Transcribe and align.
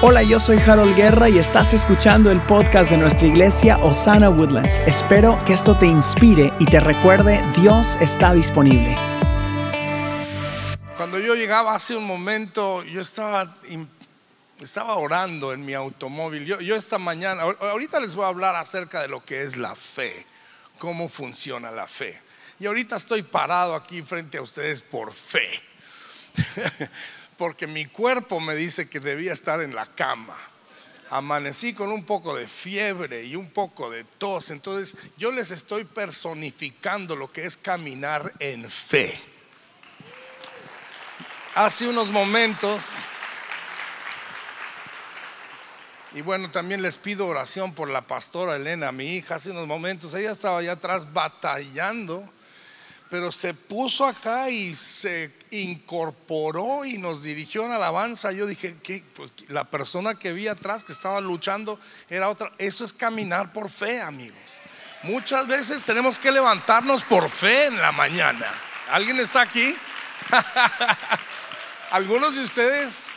Hola, 0.00 0.22
yo 0.22 0.38
soy 0.38 0.58
Harold 0.58 0.94
Guerra 0.94 1.28
y 1.28 1.40
estás 1.40 1.74
escuchando 1.74 2.30
el 2.30 2.40
podcast 2.42 2.92
de 2.92 2.98
nuestra 2.98 3.26
iglesia 3.26 3.78
Osana 3.78 4.30
Woodlands. 4.30 4.80
Espero 4.86 5.36
que 5.44 5.54
esto 5.54 5.76
te 5.76 5.86
inspire 5.86 6.52
y 6.60 6.66
te 6.66 6.78
recuerde, 6.78 7.42
Dios 7.60 7.98
está 8.00 8.32
disponible. 8.32 8.96
Cuando 10.96 11.18
yo 11.18 11.34
llegaba 11.34 11.74
hace 11.74 11.96
un 11.96 12.06
momento, 12.06 12.84
yo 12.84 13.00
estaba, 13.00 13.56
estaba 14.60 14.94
orando 14.94 15.52
en 15.52 15.66
mi 15.66 15.74
automóvil. 15.74 16.44
Yo, 16.44 16.60
yo 16.60 16.76
esta 16.76 16.98
mañana, 16.98 17.42
ahorita 17.42 17.98
les 17.98 18.14
voy 18.14 18.26
a 18.26 18.28
hablar 18.28 18.54
acerca 18.54 19.02
de 19.02 19.08
lo 19.08 19.24
que 19.24 19.42
es 19.42 19.56
la 19.56 19.74
fe, 19.74 20.26
cómo 20.78 21.08
funciona 21.08 21.72
la 21.72 21.88
fe. 21.88 22.22
Y 22.60 22.66
ahorita 22.66 22.94
estoy 22.94 23.24
parado 23.24 23.74
aquí 23.74 24.02
frente 24.02 24.38
a 24.38 24.42
ustedes 24.42 24.80
por 24.80 25.12
fe. 25.12 25.48
porque 27.38 27.68
mi 27.68 27.86
cuerpo 27.86 28.40
me 28.40 28.56
dice 28.56 28.90
que 28.90 28.98
debía 29.00 29.32
estar 29.32 29.62
en 29.62 29.74
la 29.74 29.86
cama. 29.86 30.36
Amanecí 31.08 31.72
con 31.72 31.90
un 31.90 32.04
poco 32.04 32.36
de 32.36 32.48
fiebre 32.48 33.24
y 33.24 33.36
un 33.36 33.48
poco 33.50 33.90
de 33.90 34.04
tos. 34.04 34.50
Entonces 34.50 34.98
yo 35.16 35.30
les 35.32 35.52
estoy 35.52 35.84
personificando 35.84 37.16
lo 37.16 37.32
que 37.32 37.46
es 37.46 37.56
caminar 37.56 38.34
en 38.40 38.68
fe. 38.68 39.18
Hace 41.54 41.88
unos 41.88 42.10
momentos, 42.10 42.84
y 46.12 46.20
bueno, 46.20 46.50
también 46.50 46.82
les 46.82 46.98
pido 46.98 47.26
oración 47.26 47.72
por 47.72 47.88
la 47.88 48.02
pastora 48.02 48.56
Elena, 48.56 48.92
mi 48.92 49.16
hija, 49.16 49.36
hace 49.36 49.52
unos 49.52 49.66
momentos, 49.66 50.12
ella 50.14 50.32
estaba 50.32 50.58
allá 50.58 50.72
atrás 50.72 51.12
batallando 51.12 52.28
pero 53.10 53.32
se 53.32 53.54
puso 53.54 54.06
acá 54.06 54.50
y 54.50 54.74
se 54.74 55.32
incorporó 55.50 56.84
y 56.84 56.98
nos 56.98 57.22
dirigió 57.22 57.64
en 57.64 57.72
alabanza. 57.72 58.32
Yo 58.32 58.46
dije, 58.46 58.78
que 58.82 59.02
pues, 59.14 59.30
la 59.48 59.64
persona 59.64 60.18
que 60.18 60.32
vi 60.32 60.48
atrás 60.48 60.84
que 60.84 60.92
estaba 60.92 61.20
luchando 61.20 61.78
era 62.10 62.28
otra. 62.28 62.52
Eso 62.58 62.84
es 62.84 62.92
caminar 62.92 63.52
por 63.52 63.70
fe, 63.70 64.00
amigos. 64.00 64.38
Muchas 65.02 65.46
veces 65.46 65.84
tenemos 65.84 66.18
que 66.18 66.32
levantarnos 66.32 67.02
por 67.04 67.30
fe 67.30 67.66
en 67.66 67.78
la 67.78 67.92
mañana. 67.92 68.46
¿Alguien 68.90 69.18
está 69.20 69.42
aquí? 69.42 69.74
Algunos 71.90 72.34
de 72.34 72.42
ustedes 72.42 73.10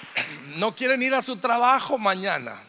no 0.55 0.73
quieren 0.75 1.01
ir 1.01 1.13
a 1.13 1.21
su 1.21 1.37
trabajo 1.37 1.97
mañana 1.97 2.61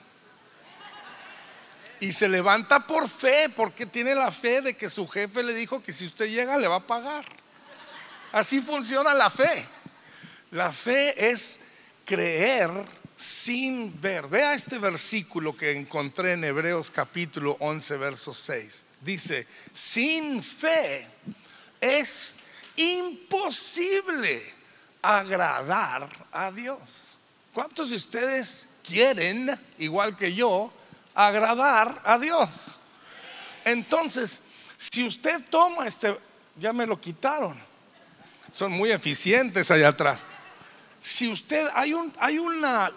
y 2.03 2.11
se 2.11 2.28
levanta 2.28 2.84
por 2.84 3.08
fe, 3.08 3.48
porque 3.48 3.86
tiene 3.86 4.12
la 4.17 4.33
fe 4.33 4.61
de 4.61 4.77
que 4.77 4.91
su 4.91 5.06
jefe 5.06 5.41
le 5.45 5.55
dijo 5.55 5.81
que 5.81 5.92
si 5.92 6.06
usted 6.06 6.27
llega 6.27 6.59
le 6.59 6.67
va 6.67 6.77
a 6.77 6.86
pagar. 6.86 7.25
Así 8.33 8.61
funciona 8.61 9.14
la 9.14 9.31
fe. 9.31 9.64
La 10.50 10.72
fe 10.72 11.31
es 11.31 11.61
creer 12.05 12.70
sin 13.14 14.00
ver. 14.00 14.27
Vea 14.27 14.53
este 14.55 14.78
versículo 14.78 15.56
que 15.56 15.70
encontré 15.70 16.33
en 16.33 16.42
Hebreos 16.42 16.91
capítulo 16.91 17.56
11, 17.61 17.97
verso 17.98 18.34
6. 18.34 18.84
Dice, 19.00 19.47
sin 19.72 20.42
fe 20.42 21.06
es 21.81 22.34
imposible 22.75 24.42
agradar 25.03 26.09
a 26.33 26.50
Dios. 26.50 27.14
¿Cuántos 27.55 27.91
de 27.91 27.97
ustedes 27.97 28.66
quieren, 28.83 29.56
igual 29.78 30.16
que 30.16 30.34
yo, 30.34 30.72
agradar 31.15 32.01
a 32.05 32.19
Dios. 32.19 32.79
Entonces, 33.65 34.41
si 34.79 35.07
usted 35.07 35.43
toma 35.51 35.87
este, 35.87 36.19
ya 36.57 36.73
me 36.73 36.87
lo 36.87 37.01
quitaron, 37.01 37.57
son 38.51 38.73
muy 38.73 38.91
eficientes 38.91 39.71
allá 39.71 39.89
atrás. 39.89 40.21
Si 41.01 41.29
usted, 41.29 41.69
hay, 41.75 41.95
un, 41.95 42.13
hay 42.19 42.39
una 42.39 42.91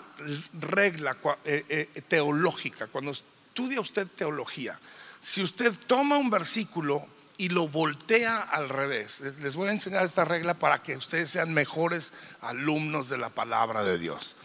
regla 0.54 1.18
eh, 1.44 1.66
eh, 1.70 2.02
teológica, 2.08 2.88
cuando 2.88 3.12
estudia 3.12 3.82
usted 3.82 4.08
teología, 4.08 4.80
si 5.20 5.42
usted 5.42 5.74
toma 5.88 6.18
un 6.18 6.30
versículo 6.30 7.08
y 7.38 7.50
lo 7.50 7.68
voltea 7.68 8.42
al 8.42 8.70
revés, 8.70 9.22
les 9.22 9.56
voy 9.56 9.70
a 9.70 9.72
enseñar 9.72 10.06
esta 10.06 10.24
regla 10.24 10.54
para 10.54 10.84
que 10.84 10.96
ustedes 10.96 11.32
sean 11.32 11.54
mejores 11.54 12.14
alumnos 12.42 13.10
de 13.10 13.18
la 13.18 13.30
palabra 13.30 13.84
de 13.84 13.98
Dios. 13.98 14.36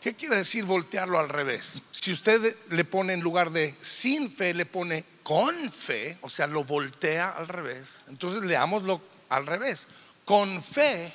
¿Qué 0.00 0.14
quiere 0.14 0.36
decir 0.36 0.64
voltearlo 0.64 1.18
al 1.18 1.28
revés? 1.28 1.82
Si 1.90 2.12
usted 2.12 2.56
le 2.70 2.84
pone 2.84 3.12
en 3.12 3.20
lugar 3.20 3.50
de 3.50 3.76
sin 3.80 4.30
fe, 4.30 4.54
le 4.54 4.66
pone 4.66 5.04
con 5.22 5.70
fe, 5.72 6.18
o 6.20 6.30
sea, 6.30 6.46
lo 6.46 6.62
voltea 6.62 7.30
al 7.30 7.48
revés, 7.48 8.04
entonces 8.08 8.42
leámoslo 8.42 9.00
al 9.28 9.46
revés. 9.46 9.88
Con 10.24 10.62
fe 10.62 11.12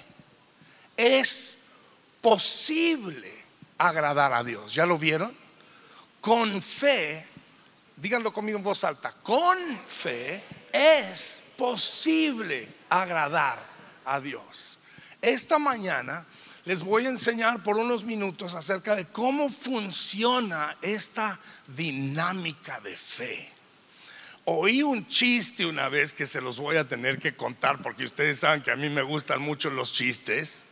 es 0.97 1.59
posible 2.19 3.31
agradar 3.78 4.34
a 4.34 4.44
Dios. 4.44 4.74
¿Ya 4.74 4.86
lo 4.86 4.98
vieron? 4.98 5.34
Con 6.19 6.62
fe, 6.62 7.25
díganlo 7.96 8.31
conmigo 8.34 8.58
en 8.58 8.63
voz 8.63 8.84
alta, 8.84 9.13
con 9.24 9.58
fe 9.88 10.44
es 10.72 11.42
posible 11.58 12.68
agradar 12.90 13.59
a 14.06 14.19
Dios. 14.19 14.78
Esta 15.22 15.58
mañana 15.58 16.25
les 16.66 16.84
voy 16.84 17.06
a 17.06 17.10
enseñar 17.10 17.64
por 17.64 17.78
unos 17.78 18.04
minutos 18.04 18.54
acerca 18.54 18.96
de 18.96 19.06
cómo 19.06 19.50
funciona 19.50 20.78
esta 20.82 21.40
dinámica 21.68 22.80
de 22.82 22.96
fe. 22.96 23.50
Oí 24.46 24.82
un 24.82 25.08
chiste 25.08 25.66
una 25.66 25.90
vez 25.90 26.14
que 26.14 26.26
se 26.26 26.42
los 26.42 26.58
voy 26.58 26.78
a 26.78 26.88
tener 26.88 27.20
que 27.20 27.36
contar 27.36 27.82
porque 27.82 28.04
ustedes 28.04 28.40
saben 28.40 28.62
que 28.62 28.72
a 28.72 28.76
mí 28.76 28.90
me 28.90 29.02
gustan 29.02 29.42
mucho 29.42 29.70
los 29.70 29.94
chistes. 29.94 30.64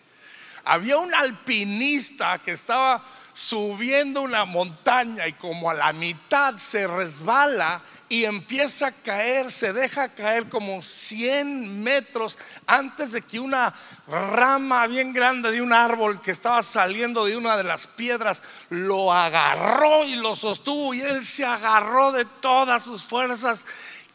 Había 0.63 0.97
un 0.97 1.13
alpinista 1.13 2.39
que 2.39 2.51
estaba 2.51 3.03
subiendo 3.39 4.21
una 4.21 4.43
montaña 4.43 5.25
y 5.25 5.31
como 5.31 5.69
a 5.69 5.73
la 5.73 5.93
mitad 5.93 6.57
se 6.57 6.85
resbala 6.85 7.81
y 8.09 8.25
empieza 8.25 8.87
a 8.87 8.91
caer, 8.91 9.49
se 9.49 9.71
deja 9.71 10.13
caer 10.13 10.49
como 10.49 10.81
100 10.81 11.81
metros 11.81 12.37
antes 12.67 13.13
de 13.13 13.21
que 13.21 13.39
una 13.39 13.73
rama 14.09 14.87
bien 14.87 15.13
grande 15.13 15.53
de 15.53 15.61
un 15.61 15.71
árbol 15.71 16.19
que 16.19 16.31
estaba 16.31 16.61
saliendo 16.63 17.23
de 17.23 17.37
una 17.37 17.55
de 17.55 17.63
las 17.63 17.87
piedras 17.87 18.43
lo 18.69 19.13
agarró 19.13 20.03
y 20.03 20.17
lo 20.17 20.35
sostuvo 20.35 20.93
y 20.93 20.99
él 20.99 21.25
se 21.25 21.45
agarró 21.45 22.11
de 22.11 22.25
todas 22.25 22.83
sus 22.83 23.05
fuerzas 23.05 23.65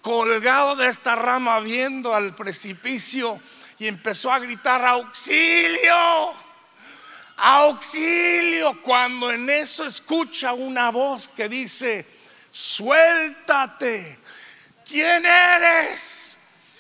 colgado 0.03 0.77
de 0.77 0.89
esta 0.89 1.15
rama 1.15 1.61
viendo 1.61 2.15
al 2.15 2.35
precipicio 2.35 3.41
y 3.79 3.87
empezó 3.87 4.31
a 4.31 4.39
gritar 4.39 4.85
auxilio 4.85 6.35
auxilio, 7.37 8.81
cuando 8.83 9.31
en 9.31 9.49
eso 9.51 9.85
escucha 9.85 10.53
una 10.53 10.91
voz 10.91 11.29
que 11.29 11.49
dice, 11.49 12.07
suéltate, 12.51 14.19
¿quién 14.85 15.25
eres? 15.27 16.37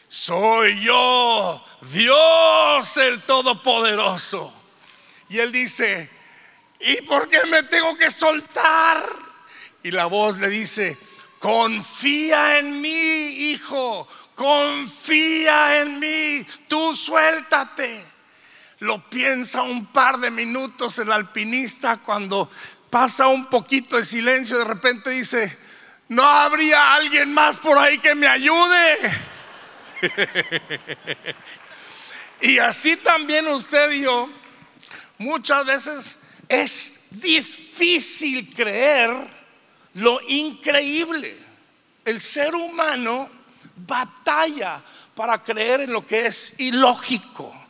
Soy 0.09 0.81
yo, 0.81 1.65
Dios 1.81 2.97
el 2.99 3.23
Todopoderoso. 3.23 4.53
Y 5.29 5.41
él 5.41 5.51
dice, 5.51 6.09
¿y 6.79 7.03
por 7.03 7.29
qué 7.29 7.45
me 7.47 7.65
tengo 7.65 7.97
que 7.97 8.11
soltar? 8.11 9.05
Y 9.83 9.91
la 9.91 10.07
voz 10.07 10.39
le 10.39 10.49
dice, 10.49 10.97
confía 11.41 12.59
en 12.59 12.81
mí, 12.81 13.51
hijo, 13.51 14.07
confía 14.35 15.81
en 15.81 15.99
mí, 15.99 16.47
tú 16.69 16.95
suéltate. 16.95 18.14
Lo 18.81 19.09
piensa 19.09 19.63
un 19.63 19.87
par 19.87 20.19
de 20.19 20.31
minutos 20.31 20.99
el 20.99 21.13
alpinista 21.13 21.99
cuando 21.99 22.51
pasa 22.91 23.29
un 23.29 23.47
poquito 23.47 23.97
de 23.97 24.05
silencio, 24.05 24.59
de 24.59 24.65
repente 24.65 25.11
dice, 25.11 25.57
¿no 26.09 26.25
habría 26.25 26.95
alguien 26.95 27.33
más 27.33 27.57
por 27.57 27.79
ahí 27.79 27.99
que 27.99 28.15
me 28.15 28.27
ayude? 28.27 28.99
y 32.41 32.59
así 32.59 32.97
también 32.97 33.47
usted 33.49 33.91
y 33.93 34.03
yo, 34.03 34.29
muchas 35.19 35.65
veces 35.65 36.19
es 36.49 37.07
difícil 37.11 38.53
creer 38.55 39.11
lo 39.95 40.21
increíble. 40.29 41.39
El 42.05 42.21
ser 42.21 42.55
humano 42.55 43.31
batalla 43.77 44.81
para 45.15 45.43
creer 45.43 45.83
en 45.83 45.93
lo 45.93 46.07
que 46.07 46.27
es 46.27 46.55
ilógico 46.59 47.64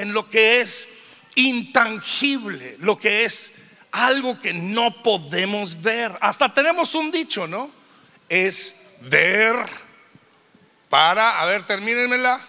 en 0.00 0.14
lo 0.14 0.28
que 0.28 0.60
es 0.60 0.88
intangible, 1.34 2.76
lo 2.80 2.98
que 2.98 3.24
es 3.24 3.54
algo 3.92 4.40
que 4.40 4.52
no 4.52 5.02
podemos 5.02 5.80
ver. 5.82 6.16
Hasta 6.20 6.52
tenemos 6.52 6.94
un 6.94 7.10
dicho, 7.10 7.46
¿no? 7.46 7.70
Es 8.28 8.76
ver 9.02 9.56
para, 10.88 11.40
a 11.40 11.44
ver, 11.44 11.64
termínenmela. 11.64 12.40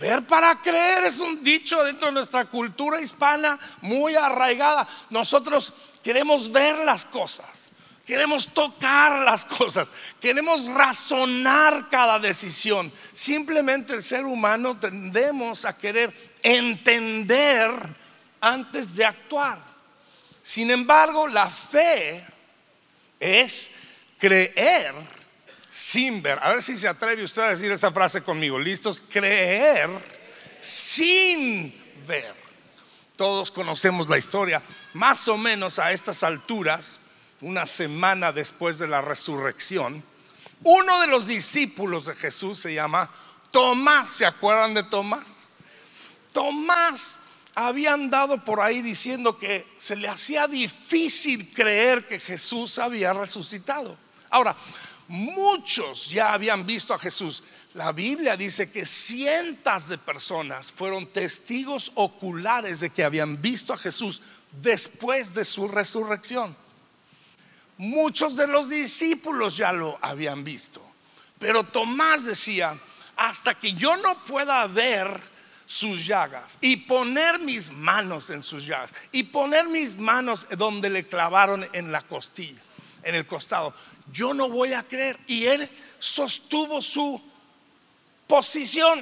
Ver 0.00 0.22
para 0.24 0.60
creer 0.62 1.04
es 1.04 1.18
un 1.18 1.42
dicho 1.42 1.82
dentro 1.84 2.08
de 2.08 2.12
nuestra 2.12 2.46
cultura 2.46 3.00
hispana 3.00 3.58
muy 3.82 4.14
arraigada. 4.14 4.88
Nosotros 5.10 5.72
queremos 6.02 6.50
ver 6.50 6.78
las 6.78 7.04
cosas. 7.04 7.70
Queremos 8.10 8.48
tocar 8.48 9.20
las 9.20 9.44
cosas, 9.44 9.86
queremos 10.20 10.66
razonar 10.66 11.88
cada 11.90 12.18
decisión. 12.18 12.90
Simplemente 13.12 13.94
el 13.94 14.02
ser 14.02 14.24
humano 14.24 14.80
tendemos 14.80 15.64
a 15.64 15.78
querer 15.78 16.12
entender 16.42 17.70
antes 18.40 18.94
de 18.94 19.04
actuar. 19.04 19.58
Sin 20.42 20.70
embargo, 20.70 21.28
la 21.28 21.48
fe 21.48 22.24
es 23.18 23.72
creer 24.18 24.94
sin 25.70 26.20
ver. 26.20 26.38
A 26.42 26.50
ver 26.50 26.62
si 26.62 26.76
se 26.76 26.88
atreve 26.88 27.22
usted 27.22 27.42
a 27.42 27.50
decir 27.50 27.70
esa 27.70 27.92
frase 27.92 28.22
conmigo. 28.22 28.58
¿Listos? 28.58 29.02
Creer 29.08 29.90
sin 30.58 31.74
ver. 32.06 32.34
Todos 33.16 33.50
conocemos 33.50 34.08
la 34.08 34.18
historia. 34.18 34.62
Más 34.94 35.28
o 35.28 35.36
menos 35.36 35.78
a 35.78 35.92
estas 35.92 36.22
alturas, 36.22 36.98
una 37.40 37.66
semana 37.66 38.32
después 38.32 38.78
de 38.78 38.88
la 38.88 39.00
resurrección, 39.02 40.02
uno 40.62 41.00
de 41.00 41.06
los 41.06 41.26
discípulos 41.26 42.06
de 42.06 42.14
Jesús 42.14 42.58
se 42.58 42.74
llama 42.74 43.10
Tomás. 43.50 44.10
¿Se 44.10 44.26
acuerdan 44.26 44.74
de 44.74 44.82
Tomás? 44.82 45.39
Tomás 46.32 47.16
había 47.54 47.92
andado 47.92 48.44
por 48.44 48.60
ahí 48.60 48.82
diciendo 48.82 49.38
que 49.38 49.66
se 49.78 49.96
le 49.96 50.08
hacía 50.08 50.46
difícil 50.46 51.52
creer 51.52 52.06
que 52.06 52.20
Jesús 52.20 52.78
había 52.78 53.12
resucitado. 53.12 53.96
Ahora, 54.30 54.56
muchos 55.08 56.08
ya 56.10 56.32
habían 56.32 56.64
visto 56.64 56.94
a 56.94 56.98
Jesús. 56.98 57.42
La 57.74 57.92
Biblia 57.92 58.36
dice 58.36 58.70
que 58.70 58.86
cientos 58.86 59.88
de 59.88 59.98
personas 59.98 60.72
fueron 60.72 61.06
testigos 61.06 61.92
oculares 61.94 62.80
de 62.80 62.90
que 62.90 63.04
habían 63.04 63.40
visto 63.40 63.72
a 63.72 63.78
Jesús 63.78 64.22
después 64.62 65.34
de 65.34 65.44
su 65.44 65.68
resurrección. 65.68 66.56
Muchos 67.78 68.36
de 68.36 68.46
los 68.46 68.68
discípulos 68.68 69.56
ya 69.56 69.72
lo 69.72 69.98
habían 70.02 70.44
visto. 70.44 70.82
Pero 71.38 71.64
Tomás 71.64 72.26
decía, 72.26 72.76
hasta 73.16 73.54
que 73.54 73.72
yo 73.72 73.96
no 73.96 74.24
pueda 74.24 74.66
ver 74.66 75.29
sus 75.70 76.04
llagas 76.04 76.58
y 76.60 76.76
poner 76.78 77.38
mis 77.38 77.70
manos 77.70 78.30
en 78.30 78.42
sus 78.42 78.66
llagas 78.66 78.90
y 79.12 79.22
poner 79.22 79.68
mis 79.68 79.96
manos 79.96 80.48
donde 80.58 80.90
le 80.90 81.06
clavaron 81.06 81.64
en 81.72 81.92
la 81.92 82.02
costilla, 82.02 82.60
en 83.04 83.14
el 83.14 83.24
costado, 83.24 83.72
yo 84.10 84.34
no 84.34 84.48
voy 84.48 84.72
a 84.72 84.82
creer. 84.82 85.16
Y 85.28 85.46
él 85.46 85.70
sostuvo 86.00 86.82
su 86.82 87.22
posición. 88.26 89.00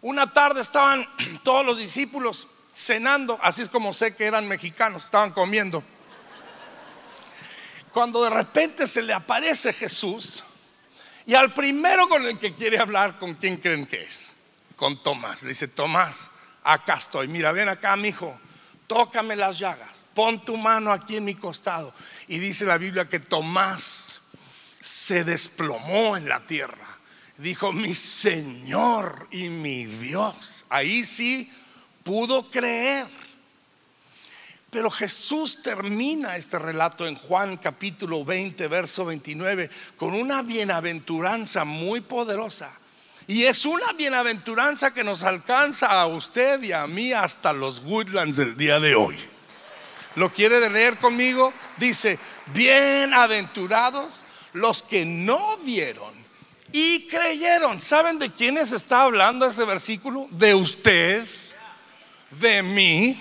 Una 0.00 0.32
tarde 0.32 0.62
estaban 0.62 1.06
todos 1.44 1.66
los 1.66 1.76
discípulos 1.76 2.46
cenando, 2.74 3.38
así 3.42 3.60
es 3.60 3.68
como 3.68 3.92
sé 3.92 4.16
que 4.16 4.24
eran 4.24 4.48
mexicanos, 4.48 5.04
estaban 5.04 5.32
comiendo 5.32 5.84
cuando 7.92 8.22
de 8.22 8.30
repente 8.30 8.86
se 8.86 9.02
le 9.02 9.12
aparece 9.12 9.74
Jesús 9.74 10.42
y 11.26 11.34
al 11.34 11.52
primero 11.52 12.08
con 12.08 12.24
el 12.24 12.38
que 12.38 12.54
quiere 12.54 12.78
hablar, 12.78 13.18
¿con 13.18 13.34
quién 13.34 13.58
creen 13.58 13.84
que 13.84 14.00
es? 14.00 14.32
Con 14.80 15.02
Tomás. 15.02 15.42
Le 15.42 15.50
dice, 15.50 15.68
Tomás, 15.68 16.30
acá 16.64 16.94
estoy. 16.94 17.28
Mira, 17.28 17.52
ven 17.52 17.68
acá, 17.68 17.94
mi 17.96 18.08
hijo, 18.08 18.40
tócame 18.86 19.36
las 19.36 19.58
llagas, 19.58 20.06
pon 20.14 20.42
tu 20.42 20.56
mano 20.56 20.90
aquí 20.90 21.16
en 21.16 21.26
mi 21.26 21.34
costado. 21.34 21.92
Y 22.28 22.38
dice 22.38 22.64
la 22.64 22.78
Biblia 22.78 23.06
que 23.06 23.20
Tomás 23.20 24.22
se 24.80 25.22
desplomó 25.22 26.16
en 26.16 26.30
la 26.30 26.40
tierra. 26.46 26.96
Dijo, 27.36 27.74
mi 27.74 27.94
Señor 27.94 29.28
y 29.30 29.50
mi 29.50 29.84
Dios. 29.84 30.64
Ahí 30.70 31.04
sí 31.04 31.52
pudo 32.02 32.50
creer. 32.50 33.06
Pero 34.70 34.90
Jesús 34.90 35.62
termina 35.62 36.38
este 36.38 36.58
relato 36.58 37.06
en 37.06 37.16
Juan 37.16 37.58
capítulo 37.58 38.24
20, 38.24 38.66
verso 38.68 39.04
29, 39.04 39.68
con 39.98 40.14
una 40.14 40.40
bienaventuranza 40.40 41.66
muy 41.66 42.00
poderosa. 42.00 42.79
Y 43.30 43.44
es 43.44 43.64
una 43.64 43.92
bienaventuranza 43.92 44.92
que 44.92 45.04
nos 45.04 45.22
alcanza 45.22 45.86
a 45.86 46.08
usted 46.08 46.60
y 46.64 46.72
a 46.72 46.88
mí 46.88 47.12
hasta 47.12 47.52
los 47.52 47.78
woodlands 47.78 48.38
del 48.38 48.56
día 48.56 48.80
de 48.80 48.96
hoy. 48.96 49.16
¿Lo 50.16 50.32
quiere 50.32 50.68
leer 50.68 50.96
conmigo? 50.96 51.54
Dice, 51.76 52.18
bienaventurados 52.52 54.24
los 54.54 54.82
que 54.82 55.04
no 55.04 55.58
vieron 55.58 56.12
y 56.72 57.06
creyeron. 57.06 57.80
¿Saben 57.80 58.18
de 58.18 58.32
quiénes 58.32 58.72
está 58.72 59.02
hablando 59.02 59.46
ese 59.46 59.64
versículo? 59.64 60.26
De 60.32 60.52
usted, 60.52 61.24
de 62.32 62.64
mí 62.64 63.16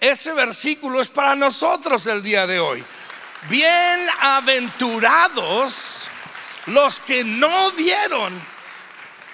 ese 0.00 0.32
versículo 0.32 1.00
es 1.00 1.06
para 1.06 1.36
nosotros 1.36 2.08
el 2.08 2.24
día 2.24 2.48
de 2.48 2.58
hoy. 2.58 2.82
Bienaventurados 3.48 6.08
los 6.66 6.98
que 6.98 7.22
no 7.22 7.70
vieron, 7.70 8.52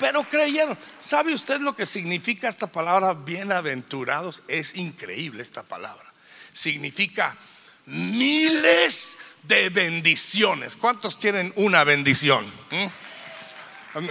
pero 0.01 0.25
creyeron. 0.25 0.77
¿Sabe 0.99 1.35
usted 1.35 1.61
lo 1.61 1.77
que 1.77 1.85
significa 1.87 2.49
esta 2.49 2.67
palabra 2.67 3.13
bienaventurados? 3.13 4.43
Es 4.49 4.75
increíble 4.75 5.43
esta 5.43 5.63
palabra. 5.63 6.11
Significa 6.53 7.37
miles 7.85 9.19
de 9.43 9.69
bendiciones. 9.69 10.77
¿Cuántos 10.77 11.17
quieren 11.17 11.53
una 11.55 11.85
bendición? 11.85 12.45
¿Mm? 12.71 12.87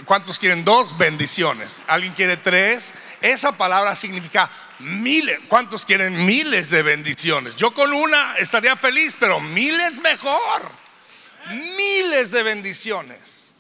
¿Cuántos 0.06 0.38
quieren 0.38 0.64
dos 0.64 0.98
bendiciones? 0.98 1.84
¿Alguien 1.88 2.14
quiere 2.14 2.38
tres? 2.38 2.94
Esa 3.22 3.58
palabra 3.58 3.96
significa 3.96 4.52
miles. 4.80 5.40
¿Cuántos 5.48 5.86
quieren 5.86 6.26
miles 6.26 6.70
de 6.70 6.84
bendiciones? 6.84 7.56
Yo 7.56 7.74
con 7.74 7.92
una 7.94 8.36
estaría 8.38 8.76
feliz, 8.76 9.16
pero 9.20 9.40
miles 9.40 10.00
mejor. 10.02 10.70
Miles 11.50 12.30
de 12.32 12.44
bendiciones 12.44 13.54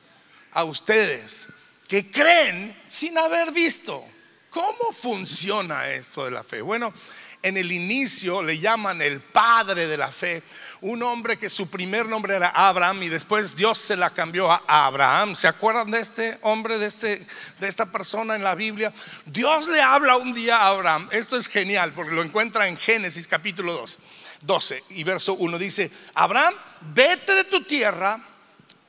a 0.52 0.64
ustedes 0.64 1.49
que 1.90 2.10
creen 2.12 2.74
sin 2.88 3.18
haber 3.18 3.52
visto. 3.52 4.06
¿Cómo 4.52 4.94
funciona 4.94 5.90
esto 5.90 6.26
de 6.26 6.32
la 6.32 6.44
fe? 6.44 6.62
Bueno, 6.62 6.94
en 7.42 7.58
el 7.58 7.72
inicio 7.72 8.44
le 8.44 8.60
llaman 8.60 9.02
el 9.02 9.22
padre 9.22 9.88
de 9.88 9.98
la 9.98 10.12
fe, 10.12 10.44
un 10.82 11.02
hombre 11.02 11.38
que 11.38 11.50
su 11.50 11.68
primer 11.68 12.06
nombre 12.08 12.36
era 12.36 12.50
Abraham 12.50 13.04
y 13.04 13.10
después 13.10 13.56
Dios 13.56 13.78
se 13.80 13.96
la 13.96 14.12
cambió 14.12 14.52
a 14.52 14.64
Abraham. 14.68 15.36
¿Se 15.36 15.48
acuerdan 15.48 15.90
de 15.90 16.00
este 16.00 16.38
hombre, 16.42 16.78
de, 16.78 16.86
este, 16.86 17.26
de 17.60 17.68
esta 17.68 17.88
persona 17.88 18.36
en 18.36 18.44
la 18.44 18.56
Biblia? 18.56 18.94
Dios 19.26 19.68
le 19.68 19.82
habla 19.82 20.18
un 20.18 20.34
día 20.34 20.58
a 20.58 20.68
Abraham. 20.68 21.10
Esto 21.12 21.38
es 21.38 21.48
genial 21.48 21.94
porque 21.94 22.14
lo 22.14 22.24
encuentra 22.24 22.68
en 22.68 22.78
Génesis 22.78 23.28
capítulo 23.28 23.74
2, 23.74 24.00
12 24.42 24.84
y 24.90 25.04
verso 25.04 25.34
1. 25.34 25.58
Dice, 25.58 25.90
Abraham, 26.14 26.54
vete 26.94 27.34
de 27.34 27.46
tu 27.46 27.64
tierra 27.64 28.20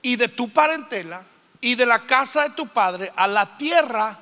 y 0.03 0.17
de 0.17 0.29
tu 0.29 0.50
parentela 0.50 1.30
y 1.60 1.74
de 1.74 1.86
la 1.86 2.06
casa 2.06 2.44
de 2.44 2.50
tu 2.50 2.66
padre 2.66 3.12
a 3.14 3.26
la 3.26 3.56
tierra 3.56 4.18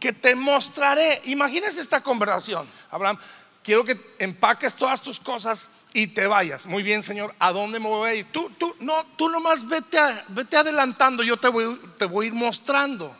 que 0.00 0.12
te 0.12 0.34
mostraré. 0.34 1.22
Imagínense 1.26 1.80
esta 1.80 2.00
conversación. 2.02 2.66
Abraham, 2.90 3.18
quiero 3.62 3.84
que 3.84 3.98
empaques 4.18 4.74
todas 4.74 5.00
tus 5.00 5.20
cosas 5.20 5.68
y 5.92 6.08
te 6.08 6.26
vayas. 6.26 6.66
Muy 6.66 6.82
bien, 6.82 7.02
Señor, 7.02 7.34
¿a 7.38 7.52
dónde 7.52 7.78
me 7.78 7.88
voy 7.88 8.10
a 8.10 8.14
ir? 8.14 8.32
Tú, 8.32 8.50
tú, 8.58 8.74
no, 8.80 9.04
tú 9.16 9.28
nomás 9.28 9.66
vete, 9.66 9.98
vete 10.28 10.56
adelantando, 10.56 11.22
yo 11.22 11.36
te 11.36 11.48
voy, 11.48 11.80
te 11.98 12.04
voy 12.04 12.26
a 12.26 12.28
ir 12.28 12.34
mostrando. 12.34 13.16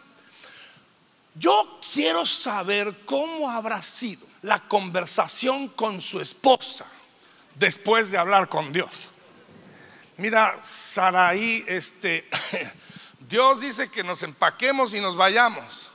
Yo 1.34 1.80
quiero 1.94 2.26
saber 2.26 3.04
cómo 3.04 3.50
habrá 3.50 3.80
sido 3.80 4.26
la 4.42 4.60
conversación 4.68 5.68
con 5.68 6.02
su 6.02 6.20
esposa 6.20 6.84
después 7.54 8.10
de 8.10 8.18
hablar 8.18 8.48
con 8.48 8.72
Dios. 8.72 8.90
Mira, 10.18 10.58
Saraí, 10.62 11.64
este, 11.66 12.28
Dios 13.32 13.62
dice 13.62 13.90
que 13.90 14.04
nos 14.04 14.22
empaquemos 14.24 14.92
y 14.92 15.00
nos 15.00 15.16
vayamos. 15.16 15.90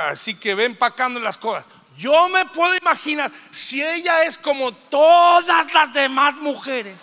así 0.00 0.36
que 0.36 0.54
ve 0.54 0.64
empacando 0.64 1.18
las 1.18 1.36
cosas. 1.36 1.64
Yo 1.96 2.28
me 2.28 2.44
puedo 2.44 2.72
imaginar 2.76 3.32
si 3.50 3.84
ella 3.84 4.22
es 4.22 4.38
como 4.38 4.70
todas 4.70 5.74
las 5.74 5.92
demás 5.92 6.36
mujeres. 6.36 6.96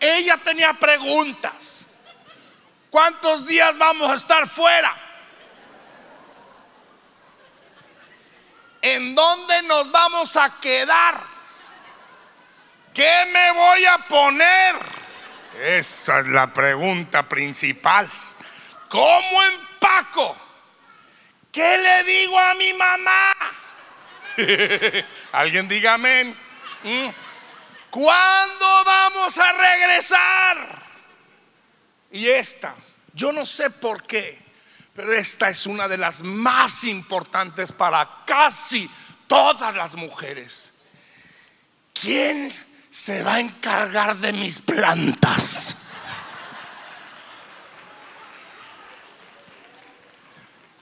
Ella 0.00 0.36
tenía 0.38 0.74
preguntas. 0.74 1.86
¿Cuántos 2.90 3.46
días 3.46 3.78
vamos 3.78 4.10
a 4.10 4.14
estar 4.14 4.48
fuera? 4.48 4.96
¿En 8.82 9.14
dónde 9.14 9.62
nos 9.62 9.88
vamos 9.92 10.36
a 10.36 10.58
quedar? 10.58 11.22
¿Qué 12.92 13.30
me 13.32 13.52
voy 13.52 13.84
a 13.84 13.98
poner? 14.08 14.97
Esa 15.58 16.20
es 16.20 16.26
la 16.28 16.52
pregunta 16.52 17.28
principal. 17.28 18.08
¿Cómo 18.88 19.42
empaco? 19.42 20.36
¿Qué 21.50 21.78
le 21.78 22.04
digo 22.04 22.38
a 22.38 22.54
mi 22.54 22.72
mamá? 22.74 23.32
Alguien 25.32 25.66
diga 25.66 25.94
amén. 25.94 26.36
¿Mm? 26.84 27.08
¿Cuándo 27.90 28.84
vamos 28.84 29.36
a 29.38 29.52
regresar? 29.52 30.78
Y 32.12 32.28
esta, 32.28 32.76
yo 33.12 33.32
no 33.32 33.44
sé 33.44 33.70
por 33.70 34.04
qué, 34.04 34.38
pero 34.94 35.12
esta 35.12 35.48
es 35.48 35.66
una 35.66 35.88
de 35.88 35.98
las 35.98 36.22
más 36.22 36.84
importantes 36.84 37.72
para 37.72 38.22
casi 38.24 38.88
todas 39.26 39.74
las 39.74 39.96
mujeres. 39.96 40.72
¿Quién 42.00 42.52
se 42.90 43.22
va 43.22 43.34
a 43.34 43.40
encargar 43.40 44.16
de 44.16 44.32
mis 44.32 44.60
plantas? 44.60 45.76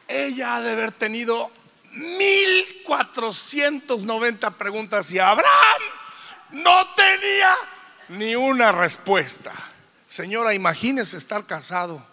ella 0.08 0.56
ha 0.56 0.60
de 0.60 0.72
haber 0.72 0.90
tenido 0.92 1.50
1490 1.92 4.50
preguntas 4.52 5.10
y 5.12 5.18
Abraham 5.18 5.82
no 6.50 6.94
tenía 6.94 7.54
ni 8.08 8.36
una 8.36 8.70
respuesta. 8.72 9.52
Señora, 10.06 10.54
imagínese 10.54 11.16
estar 11.16 11.46
casado 11.46 12.06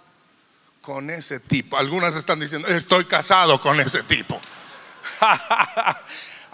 con 0.82 1.10
ese 1.10 1.40
tipo. 1.40 1.78
Algunas 1.78 2.16
están 2.16 2.40
diciendo, 2.40 2.68
estoy 2.68 3.06
casado 3.06 3.62
con 3.62 3.80
ese 3.80 4.04
tipo. 4.04 4.42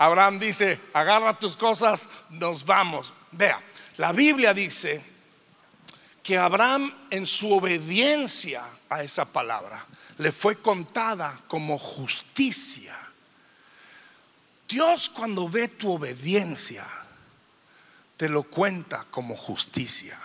Abraham 0.02 0.40
dice, 0.40 0.80
agarra 0.94 1.38
tus 1.38 1.58
cosas, 1.58 2.08
nos 2.30 2.66
vamos. 2.66 3.14
Vea, 3.34 3.62
la 3.98 4.14
Biblia 4.14 4.54
dice 4.54 5.04
que 6.24 6.38
Abraham 6.38 6.90
en 7.10 7.26
su 7.26 7.52
obediencia 7.52 8.64
a 8.90 9.04
esa 9.04 9.26
palabra 9.26 9.86
le 10.20 10.32
fue 10.32 10.56
contada 10.56 11.38
como 11.50 11.78
justicia. 11.78 12.96
Dios 14.70 15.10
cuando 15.10 15.50
ve 15.50 15.68
tu 15.68 15.92
obediencia, 15.92 16.88
te 18.16 18.30
lo 18.30 18.44
cuenta 18.44 19.06
como 19.12 19.36
justicia. 19.36 20.18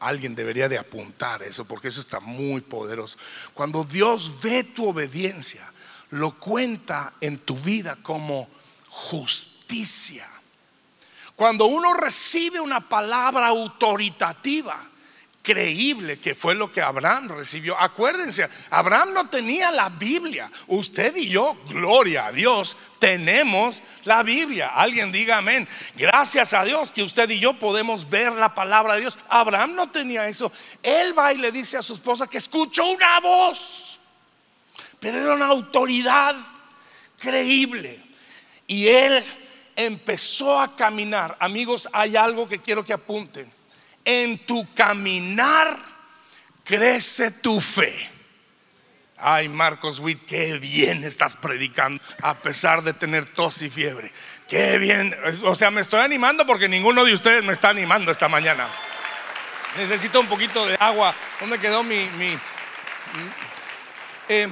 Alguien 0.00 0.34
debería 0.34 0.70
de 0.70 0.78
apuntar 0.78 1.42
eso 1.42 1.66
porque 1.66 1.88
eso 1.88 2.00
está 2.00 2.18
muy 2.18 2.62
poderoso. 2.62 3.18
Cuando 3.52 3.84
Dios 3.84 4.40
ve 4.40 4.64
tu 4.64 4.88
obediencia, 4.88 5.70
lo 6.08 6.38
cuenta 6.38 7.12
en 7.20 7.40
tu 7.40 7.58
vida 7.58 7.96
como 7.96 8.48
justicia. 8.92 10.28
Cuando 11.34 11.64
uno 11.64 11.94
recibe 11.94 12.60
una 12.60 12.80
palabra 12.80 13.46
autoritativa, 13.46 14.76
creíble 15.42 16.20
que 16.20 16.34
fue 16.34 16.54
lo 16.54 16.70
que 16.70 16.82
Abraham 16.82 17.28
recibió. 17.28 17.78
Acuérdense, 17.80 18.46
Abraham 18.68 19.14
no 19.14 19.30
tenía 19.30 19.72
la 19.72 19.88
Biblia. 19.88 20.50
Usted 20.66 21.16
y 21.16 21.30
yo, 21.30 21.56
gloria 21.70 22.26
a 22.26 22.32
Dios, 22.32 22.76
tenemos 22.98 23.82
la 24.04 24.22
Biblia. 24.22 24.68
Alguien 24.68 25.10
diga 25.10 25.38
amén. 25.38 25.66
Gracias 25.96 26.52
a 26.52 26.62
Dios 26.62 26.92
que 26.92 27.02
usted 27.02 27.30
y 27.30 27.38
yo 27.38 27.54
podemos 27.54 28.08
ver 28.08 28.32
la 28.32 28.54
palabra 28.54 28.94
de 28.94 29.00
Dios. 29.00 29.18
Abraham 29.26 29.74
no 29.74 29.90
tenía 29.90 30.28
eso. 30.28 30.52
Él 30.82 31.18
va 31.18 31.32
y 31.32 31.38
le 31.38 31.50
dice 31.50 31.78
a 31.78 31.82
su 31.82 31.94
esposa 31.94 32.28
que 32.28 32.38
escuchó 32.38 32.84
una 32.84 33.20
voz, 33.20 33.98
pero 35.00 35.18
era 35.18 35.34
una 35.34 35.46
autoridad 35.46 36.36
creíble. 37.18 38.11
Y 38.72 38.88
él 38.88 39.22
empezó 39.76 40.58
a 40.58 40.74
caminar. 40.74 41.36
Amigos, 41.40 41.90
hay 41.92 42.16
algo 42.16 42.48
que 42.48 42.58
quiero 42.58 42.82
que 42.82 42.94
apunten 42.94 43.52
en 44.02 44.46
tu 44.46 44.66
caminar 44.72 45.78
crece 46.64 47.30
tu 47.32 47.60
fe. 47.60 48.08
Ay, 49.18 49.50
Marcos 49.50 49.98
Witt, 49.98 50.24
qué 50.24 50.54
bien 50.54 51.04
estás 51.04 51.34
predicando 51.34 52.00
a 52.22 52.32
pesar 52.32 52.82
de 52.82 52.94
tener 52.94 53.26
tos 53.26 53.60
y 53.60 53.68
fiebre. 53.68 54.10
Qué 54.48 54.78
bien. 54.78 55.14
O 55.42 55.54
sea, 55.54 55.70
me 55.70 55.82
estoy 55.82 56.00
animando 56.00 56.46
porque 56.46 56.66
ninguno 56.66 57.04
de 57.04 57.12
ustedes 57.12 57.44
me 57.44 57.52
está 57.52 57.68
animando 57.68 58.10
esta 58.10 58.30
mañana. 58.30 58.66
Necesito 59.76 60.18
un 60.18 60.28
poquito 60.28 60.66
de 60.66 60.78
agua. 60.80 61.14
¿Dónde 61.38 61.58
quedó 61.58 61.82
mi... 61.82 62.08
Eh, 64.30 64.48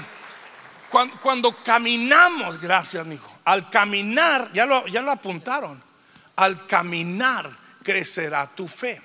cuando, 0.91 1.17
cuando, 1.23 1.57
caminamos, 1.63 2.61
gracias, 2.61 3.07
hijo, 3.07 3.30
al 3.45 3.71
caminar, 3.71 4.53
ya 4.53 4.67
lo, 4.67 4.87
ya 4.87 5.03
lo 5.03 5.11
apuntaron, 5.11 5.83
al 6.37 6.67
caminar 6.67 7.51
crecerá 7.83 8.47
tu 8.47 8.69
fe. 8.69 9.01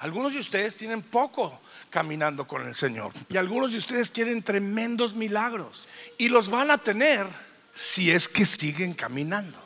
Algunos 0.00 0.32
de 0.32 0.38
ustedes 0.38 0.76
tienen 0.76 1.02
poco 1.02 1.60
caminando 1.90 2.46
con 2.46 2.66
el 2.66 2.74
Señor. 2.74 3.12
Y 3.28 3.36
algunos 3.36 3.72
de 3.72 3.78
ustedes 3.78 4.10
quieren 4.10 4.42
tremendos 4.42 5.14
milagros. 5.14 5.86
Y 6.18 6.28
los 6.28 6.48
van 6.48 6.70
a 6.70 6.78
tener 6.78 7.26
si 7.74 8.10
es 8.10 8.28
que 8.28 8.44
siguen 8.44 8.94
caminando. 8.94 9.58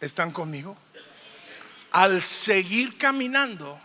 ¿Están 0.00 0.30
conmigo? 0.30 0.76
Al 1.90 2.22
seguir 2.22 2.98
caminando, 2.98 3.80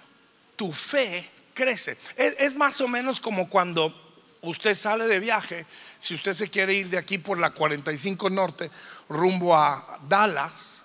tu 0.55 0.71
fe 0.71 1.29
crece. 1.53 1.97
Es, 2.15 2.55
más 2.55 2.81
o 2.81 2.87
menos 2.87 3.19
como 3.19 3.49
cuando 3.49 3.93
usted 4.41 4.75
sale 4.75 5.07
de 5.07 5.19
viaje. 5.19 5.65
Si 5.99 6.15
usted 6.15 6.33
se 6.33 6.49
quiere 6.49 6.73
ir 6.73 6.89
de 6.89 6.97
aquí 6.97 7.17
por 7.17 7.37
la 7.37 7.51
45 7.51 8.29
Norte 8.29 8.71
rumbo 9.09 9.55
a 9.55 9.99
Dallas 10.07 10.81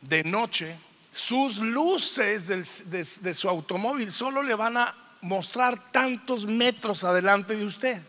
de 0.00 0.24
noche, 0.24 0.76
sus 1.12 1.58
luces 1.58 2.48
de, 2.48 3.34
su 3.34 3.48
automóvil 3.48 4.10
solo 4.10 4.42
le 4.42 4.54
van 4.54 4.76
a 4.76 4.94
mostrar 5.20 5.90
tantos 5.90 6.46
metros 6.46 7.04
adelante 7.04 7.56
de 7.56 7.64
usted. 7.64 8.02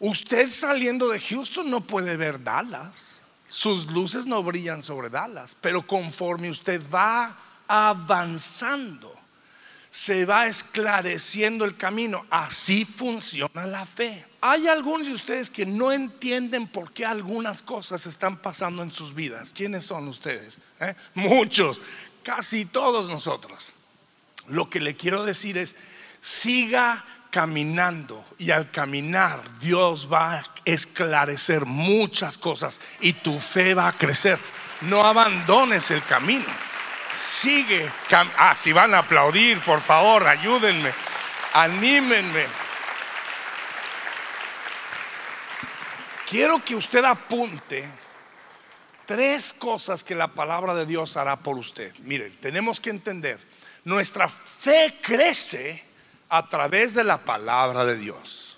Usted 0.00 0.50
saliendo 0.50 1.08
de 1.08 1.20
Houston 1.20 1.70
no 1.70 1.80
puede 1.80 2.16
ver 2.16 2.42
Dallas. 2.42 3.22
Sus 3.48 3.86
luces 3.86 4.26
no 4.26 4.42
brillan 4.42 4.82
sobre 4.82 5.10
Dallas, 5.10 5.56
pero 5.60 5.86
conforme 5.86 6.50
usted 6.50 6.82
va 6.92 7.36
avanzando, 7.68 9.14
se 9.94 10.24
va 10.24 10.48
esclareciendo 10.48 11.64
el 11.64 11.76
camino. 11.76 12.26
Así 12.28 12.84
funciona 12.84 13.64
la 13.64 13.86
fe. 13.86 14.26
Hay 14.40 14.66
algunos 14.66 15.06
de 15.06 15.12
ustedes 15.12 15.50
que 15.50 15.64
no 15.64 15.92
entienden 15.92 16.66
por 16.66 16.92
qué 16.92 17.06
algunas 17.06 17.62
cosas 17.62 18.04
están 18.06 18.38
pasando 18.38 18.82
en 18.82 18.90
sus 18.90 19.14
vidas. 19.14 19.52
¿Quiénes 19.52 19.86
son 19.86 20.08
ustedes? 20.08 20.58
¿Eh? 20.80 20.96
Muchos, 21.14 21.80
casi 22.24 22.64
todos 22.64 23.08
nosotros. 23.08 23.70
Lo 24.48 24.68
que 24.68 24.80
le 24.80 24.96
quiero 24.96 25.24
decir 25.24 25.56
es, 25.56 25.76
siga 26.20 27.04
caminando 27.30 28.24
y 28.36 28.50
al 28.50 28.72
caminar 28.72 29.44
Dios 29.60 30.08
va 30.12 30.32
a 30.32 30.44
esclarecer 30.64 31.66
muchas 31.66 32.36
cosas 32.36 32.80
y 33.00 33.12
tu 33.12 33.38
fe 33.38 33.74
va 33.74 33.86
a 33.86 33.96
crecer. 33.96 34.40
No 34.80 35.06
abandones 35.06 35.92
el 35.92 36.02
camino 36.02 36.73
sigue. 37.14 37.90
Ah, 38.36 38.54
si 38.56 38.72
van 38.72 38.94
a 38.94 38.98
aplaudir, 38.98 39.60
por 39.60 39.80
favor, 39.80 40.26
ayúdenme, 40.26 40.92
anímenme. 41.52 42.46
Quiero 46.26 46.62
que 46.64 46.74
usted 46.74 47.04
apunte 47.04 47.88
tres 49.06 49.52
cosas 49.52 50.02
que 50.02 50.14
la 50.14 50.28
palabra 50.28 50.74
de 50.74 50.86
Dios 50.86 51.16
hará 51.16 51.36
por 51.36 51.58
usted. 51.58 51.94
Miren, 52.00 52.34
tenemos 52.36 52.80
que 52.80 52.90
entender, 52.90 53.38
nuestra 53.84 54.28
fe 54.28 54.98
crece 55.02 55.84
a 56.28 56.48
través 56.48 56.94
de 56.94 57.04
la 57.04 57.18
palabra 57.18 57.84
de 57.84 57.96
Dios. 57.96 58.56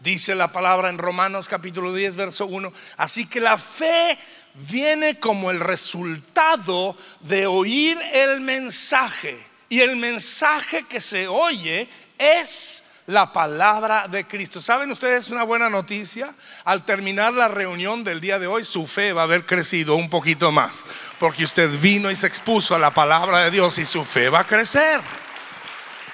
Dice 0.00 0.34
la 0.34 0.52
palabra 0.52 0.88
en 0.88 0.98
Romanos 0.98 1.48
capítulo 1.48 1.92
10, 1.92 2.16
verso 2.16 2.46
1. 2.46 2.72
Así 2.96 3.26
que 3.26 3.40
la 3.40 3.56
fe 3.58 4.18
viene 4.56 5.18
como 5.18 5.50
el 5.50 5.60
resultado 5.60 6.96
de 7.20 7.46
oír 7.46 7.98
el 8.12 8.40
mensaje. 8.40 9.38
Y 9.68 9.80
el 9.80 9.96
mensaje 9.96 10.84
que 10.84 11.00
se 11.00 11.26
oye 11.28 11.88
es 12.18 12.84
la 13.06 13.32
palabra 13.32 14.08
de 14.08 14.26
Cristo. 14.26 14.60
¿Saben 14.60 14.90
ustedes 14.90 15.28
una 15.28 15.44
buena 15.44 15.68
noticia? 15.68 16.34
Al 16.64 16.84
terminar 16.84 17.32
la 17.32 17.48
reunión 17.48 18.04
del 18.04 18.20
día 18.20 18.38
de 18.38 18.46
hoy, 18.46 18.64
su 18.64 18.86
fe 18.86 19.12
va 19.12 19.22
a 19.22 19.24
haber 19.24 19.46
crecido 19.46 19.94
un 19.96 20.10
poquito 20.10 20.50
más, 20.50 20.84
porque 21.18 21.44
usted 21.44 21.70
vino 21.80 22.10
y 22.10 22.16
se 22.16 22.26
expuso 22.26 22.74
a 22.74 22.78
la 22.78 22.92
palabra 22.92 23.40
de 23.44 23.50
Dios 23.50 23.78
y 23.78 23.84
su 23.84 24.04
fe 24.04 24.28
va 24.28 24.40
a 24.40 24.46
crecer. 24.46 25.00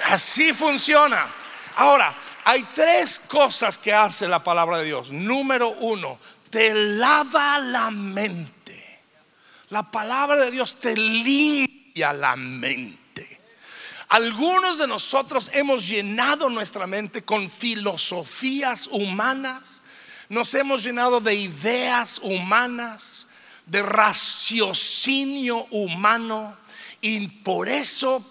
Así 0.05 0.53
funciona. 0.53 1.27
Ahora, 1.77 2.15
hay 2.45 2.65
tres 2.75 3.21
cosas 3.21 3.79
que 3.79 3.93
hace 3.93 4.27
la 4.27 4.43
palabra 4.43 4.79
de 4.79 4.85
Dios. 4.85 5.11
Número 5.11 5.69
uno, 5.69 6.19
te 6.53 6.75
lava 6.75 7.59
la 7.59 7.91
mente. 7.91 9.01
La 9.71 9.91
palabra 9.91 10.37
de 10.37 10.51
Dios 10.51 10.79
te 10.79 10.95
limpia 10.95 12.13
la 12.13 12.37
mente. 12.37 13.41
Algunos 14.11 14.77
de 14.77 14.87
nosotros 14.87 15.51
hemos 15.55 15.89
llenado 15.89 16.51
nuestra 16.51 16.87
mente 16.87 17.23
con 17.23 17.49
filosofías 17.49 18.87
humanas, 18.89 19.81
nos 20.29 20.53
hemos 20.53 20.83
llenado 20.83 21.21
de 21.21 21.35
ideas 21.35 22.21
humanas, 22.23 23.25
de 23.65 23.83
raciocinio 23.83 25.67
humano 25.71 26.55
y 27.01 27.29
por 27.29 27.67
eso 27.71 28.23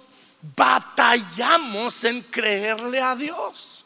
batallamos 0.56 2.04
en 2.04 2.22
creerle 2.22 3.01
a 3.01 3.16
Dios. 3.16 3.81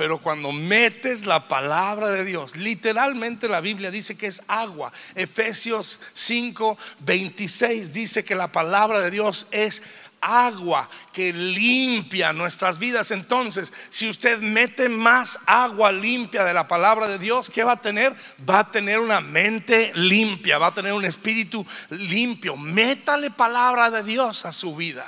Pero 0.00 0.16
cuando 0.16 0.50
metes 0.50 1.26
la 1.26 1.46
palabra 1.46 2.08
de 2.08 2.24
Dios, 2.24 2.56
literalmente 2.56 3.50
la 3.50 3.60
Biblia 3.60 3.90
dice 3.90 4.16
que 4.16 4.28
es 4.28 4.42
agua. 4.48 4.90
Efesios 5.14 6.00
5, 6.14 6.78
26 7.00 7.92
dice 7.92 8.24
que 8.24 8.34
la 8.34 8.50
palabra 8.50 9.00
de 9.00 9.10
Dios 9.10 9.46
es 9.50 9.82
agua 10.22 10.88
que 11.12 11.34
limpia 11.34 12.32
nuestras 12.32 12.78
vidas. 12.78 13.10
Entonces, 13.10 13.74
si 13.90 14.08
usted 14.08 14.38
mete 14.38 14.88
más 14.88 15.38
agua 15.44 15.92
limpia 15.92 16.44
de 16.44 16.54
la 16.54 16.66
palabra 16.66 17.06
de 17.06 17.18
Dios, 17.18 17.50
¿qué 17.50 17.62
va 17.62 17.72
a 17.72 17.82
tener? 17.82 18.16
Va 18.48 18.60
a 18.60 18.70
tener 18.70 19.00
una 19.00 19.20
mente 19.20 19.92
limpia, 19.94 20.56
va 20.56 20.68
a 20.68 20.74
tener 20.74 20.94
un 20.94 21.04
espíritu 21.04 21.66
limpio. 21.90 22.56
Métale 22.56 23.30
palabra 23.30 23.90
de 23.90 24.02
Dios 24.02 24.46
a 24.46 24.52
su 24.52 24.74
vida. 24.74 25.06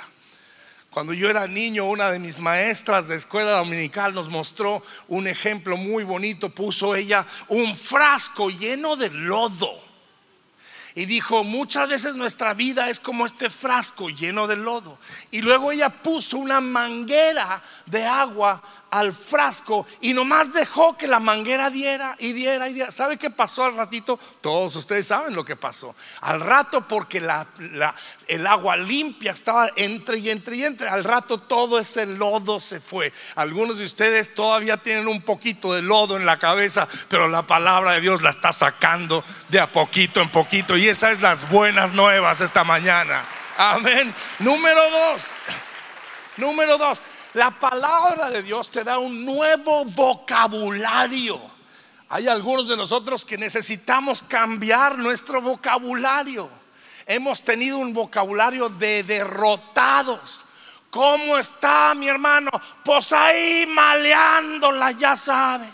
Cuando 0.93 1.13
yo 1.13 1.27
era 1.27 1.47
niño, 1.47 1.85
una 1.85 2.11
de 2.11 2.19
mis 2.19 2.37
maestras 2.37 3.07
de 3.07 3.15
escuela 3.15 3.53
dominical 3.53 4.13
nos 4.13 4.29
mostró 4.29 4.83
un 5.07 5.25
ejemplo 5.25 5.75
muy 5.75 6.03
bonito. 6.03 6.49
Puso 6.49 6.95
ella 6.95 7.25
un 7.47 7.75
frasco 7.75 8.51
lleno 8.51 8.95
de 8.95 9.09
lodo. 9.09 9.81
Y 10.93 11.05
dijo, 11.05 11.43
muchas 11.43 11.89
veces 11.89 12.15
nuestra 12.15 12.53
vida 12.53 12.91
es 12.91 12.99
como 12.99 13.25
este 13.25 13.49
frasco 13.49 14.09
lleno 14.09 14.45
de 14.45 14.55
lodo. 14.55 14.99
Y 15.31 15.41
luego 15.41 15.71
ella 15.71 15.89
puso 15.89 16.37
una 16.37 16.61
manguera 16.61 17.63
de 17.87 18.05
agua 18.05 18.61
al 18.93 19.11
frasco 19.11 19.87
y 20.01 20.13
nomás 20.13 20.53
dejó 20.53 20.95
que 20.95 21.07
la 21.07 21.19
manguera 21.19 21.71
diera 21.71 22.15
y 22.19 22.31
diera 22.31 22.69
y 22.69 22.73
diera. 22.75 22.91
¿Sabe 22.91 23.17
qué 23.17 23.31
pasó 23.31 23.65
al 23.65 23.75
ratito? 23.75 24.19
Todos 24.39 24.75
ustedes 24.75 25.07
saben 25.07 25.33
lo 25.33 25.43
que 25.43 25.55
pasó. 25.55 25.95
Al 26.21 26.39
rato 26.39 26.87
porque 26.87 27.17
el 27.17 28.47
agua 28.47 28.77
limpia 28.77 29.31
estaba 29.31 29.71
entre 29.75 30.19
y 30.19 30.29
entre 30.29 30.57
y 30.57 30.65
entre. 30.65 30.89
Al 30.89 31.03
rato 31.03 31.39
todo 31.39 31.79
ese 31.79 32.05
lodo 32.05 32.59
se 32.59 32.79
fue. 32.79 33.11
Algunos 33.33 33.79
de 33.79 33.85
ustedes 33.85 34.35
todavía 34.35 34.77
tienen 34.77 35.07
un 35.07 35.23
poquito 35.23 35.73
de 35.73 35.81
lodo 35.81 36.15
en 36.15 36.27
la 36.27 36.37
cabeza, 36.37 36.87
pero 37.09 37.27
la 37.27 37.47
palabra 37.47 37.93
de 37.93 38.01
Dios 38.01 38.21
la 38.21 38.29
está 38.29 38.53
sacando 38.53 39.23
de 39.49 39.59
a 39.59 39.71
poquito 39.71 40.21
en 40.21 40.29
poquito. 40.29 40.77
Y 40.77 40.87
esas 40.87 41.13
es 41.13 41.21
las 41.21 41.49
buenas 41.49 41.93
nuevas 41.93 42.41
esta 42.41 42.63
mañana. 42.63 43.23
Amén. 43.57 44.13
Número 44.37 44.81
dos. 44.91 45.31
Número 46.37 46.77
dos. 46.77 46.99
La 47.33 47.49
palabra 47.49 48.29
de 48.29 48.43
Dios 48.43 48.69
te 48.69 48.83
da 48.83 48.99
un 48.99 49.25
nuevo 49.25 49.85
vocabulario. 49.85 51.41
Hay 52.09 52.27
algunos 52.27 52.67
de 52.67 52.77
nosotros 52.77 53.25
que 53.25 53.39
necesitamos 53.39 54.21
cambiar 54.21 54.99
nuestro 54.99 55.41
vocabulario. 55.41 56.47
Hemos 57.07 57.43
tenido 57.43 57.79
un 57.79 57.91
vocabulario 57.91 58.69
de 58.69 59.01
derrotados. 59.01 60.45
¿Cómo 60.91 61.37
está 61.39 61.95
mi 61.95 62.07
hermano? 62.07 62.51
Pues 62.85 63.11
ahí 63.11 63.65
maleándola, 63.65 64.91
ya 64.91 65.17
sabe. 65.17 65.65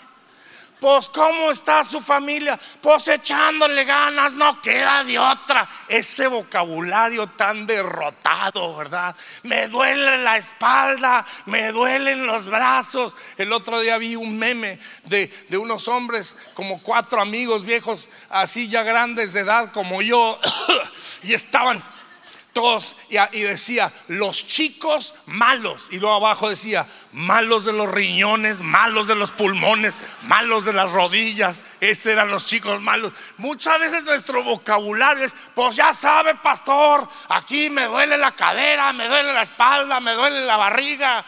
Pues 0.80 1.10
cómo 1.10 1.52
está 1.52 1.84
su 1.84 2.00
familia, 2.00 2.58
pues 2.82 3.08
echándole 3.10 3.84
ganas, 3.84 4.34
no 4.34 4.62
queda 4.62 5.04
de 5.04 5.20
otra. 5.20 5.68
Ese 5.88 6.28
vocabulario 6.28 7.28
tan 7.28 7.68
derrotado, 7.68 8.78
¿verdad? 8.78 9.14
Me 9.44 9.68
duele 9.68 10.24
la 10.24 10.38
espalda, 10.38 11.26
me 11.46 11.72
duelen 11.74 12.26
los 12.26 12.48
brazos. 12.48 13.14
El 13.38 13.52
otro 13.52 13.82
día 13.82 13.98
vi 13.98 14.16
un 14.16 14.38
meme 14.38 14.80
de, 15.04 15.28
de 15.50 15.58
unos 15.58 15.88
hombres, 15.90 16.38
como 16.54 16.82
cuatro 16.82 17.22
amigos 17.22 17.66
viejos, 17.66 18.10
así 18.30 18.70
ya 18.70 18.84
grandes 18.84 19.34
de 19.34 19.42
edad 19.42 19.72
como 19.74 20.02
yo, 20.02 20.40
y 21.24 21.34
estaban 21.34 21.84
y, 23.10 23.42
decía 23.42 23.92
los 24.08 24.46
chicos 24.46 25.16
malos 25.26 25.88
y 25.92 26.00
luego 26.00 26.16
abajo 26.16 26.50
decía 26.50 26.86
malos 27.14 27.66
de 27.66 27.74
los 27.74 27.90
riñones, 27.90 28.62
malos 28.62 29.08
de 29.08 29.16
los 29.16 29.32
pulmones, 29.32 29.96
malos 30.24 30.66
de 30.66 30.74
las 30.74 30.92
rodillas, 30.92 31.64
esos 31.80 32.08
eran 32.08 32.30
los 32.30 32.46
chicos 32.46 32.82
malos. 32.82 33.14
Muchas 33.38 33.80
veces 33.80 34.04
nuestro 34.04 34.44
vocabulario 34.44 35.26
es, 35.26 35.36
pues 35.56 35.76
ya 35.76 35.94
sabe 35.94 36.36
pastor, 36.36 37.08
aquí 37.30 37.70
me 37.70 37.86
duele 37.86 38.18
la 38.18 38.32
cadera, 38.32 38.92
me 38.94 39.08
duele 39.08 39.34
la 39.34 39.44
espalda, 39.44 40.00
me 40.00 40.14
duele 40.14 40.46
la 40.46 40.58
barriga, 40.58 41.26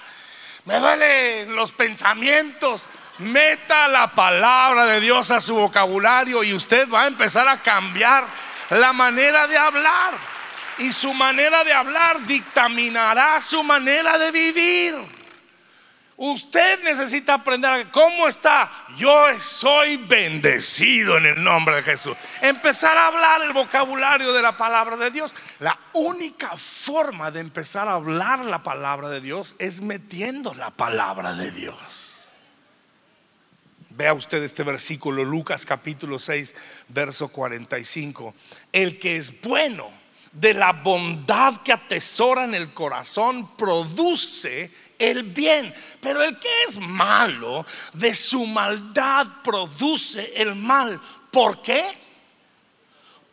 me 0.65 0.79
duelen 0.79 1.55
los 1.55 1.71
pensamientos. 1.71 2.87
Meta 3.19 3.87
la 3.87 4.15
palabra 4.15 4.85
de 4.85 4.99
Dios 4.99 5.29
a 5.29 5.41
su 5.41 5.53
vocabulario 5.53 6.43
y 6.43 6.55
usted 6.55 6.89
va 6.89 7.03
a 7.03 7.07
empezar 7.07 7.47
a 7.47 7.57
cambiar 7.57 8.25
la 8.71 8.93
manera 8.93 9.45
de 9.45 9.57
hablar 9.57 10.30
y 10.81 10.91
su 10.91 11.13
manera 11.13 11.63
de 11.63 11.73
hablar 11.73 12.25
dictaminará 12.25 13.39
su 13.39 13.61
manera 13.63 14.17
de 14.17 14.31
vivir. 14.31 14.95
Usted 16.17 16.83
necesita 16.83 17.35
aprender 17.35 17.87
cómo 17.91 18.27
está. 18.27 18.71
Yo 18.97 19.27
soy 19.39 19.97
bendecido 19.97 21.17
en 21.17 21.27
el 21.27 21.43
nombre 21.43 21.75
de 21.77 21.83
Jesús. 21.83 22.17
Empezar 22.41 22.97
a 22.97 23.07
hablar 23.07 23.43
el 23.43 23.53
vocabulario 23.53 24.33
de 24.33 24.41
la 24.41 24.57
palabra 24.57 24.97
de 24.97 25.11
Dios. 25.11 25.33
La 25.59 25.77
única 25.93 26.49
forma 26.57 27.29
de 27.29 27.41
empezar 27.41 27.87
a 27.87 27.93
hablar 27.93 28.39
la 28.39 28.63
palabra 28.63 29.09
de 29.09 29.21
Dios 29.21 29.55
es 29.59 29.81
metiendo 29.81 30.53
la 30.55 30.71
palabra 30.71 31.33
de 31.33 31.51
Dios. 31.51 31.77
Vea 33.91 34.13
usted 34.13 34.41
este 34.41 34.63
versículo, 34.63 35.23
Lucas 35.23 35.65
capítulo 35.65 36.17
6, 36.17 36.55
verso 36.87 37.27
45. 37.27 38.33
El 38.71 38.97
que 38.97 39.17
es 39.17 39.41
bueno 39.41 40.00
de 40.31 40.53
la 40.53 40.71
bondad 40.71 41.57
que 41.57 41.73
atesora 41.73 42.45
en 42.45 42.55
el 42.55 42.73
corazón 42.73 43.55
produce 43.55 44.71
el 44.97 45.23
bien. 45.23 45.73
Pero 45.99 46.23
el 46.23 46.39
que 46.39 46.63
es 46.67 46.79
malo, 46.79 47.65
de 47.93 48.15
su 48.15 48.45
maldad 48.45 49.27
produce 49.43 50.33
el 50.35 50.55
mal. 50.55 50.99
¿Por 51.31 51.61
qué? 51.61 51.83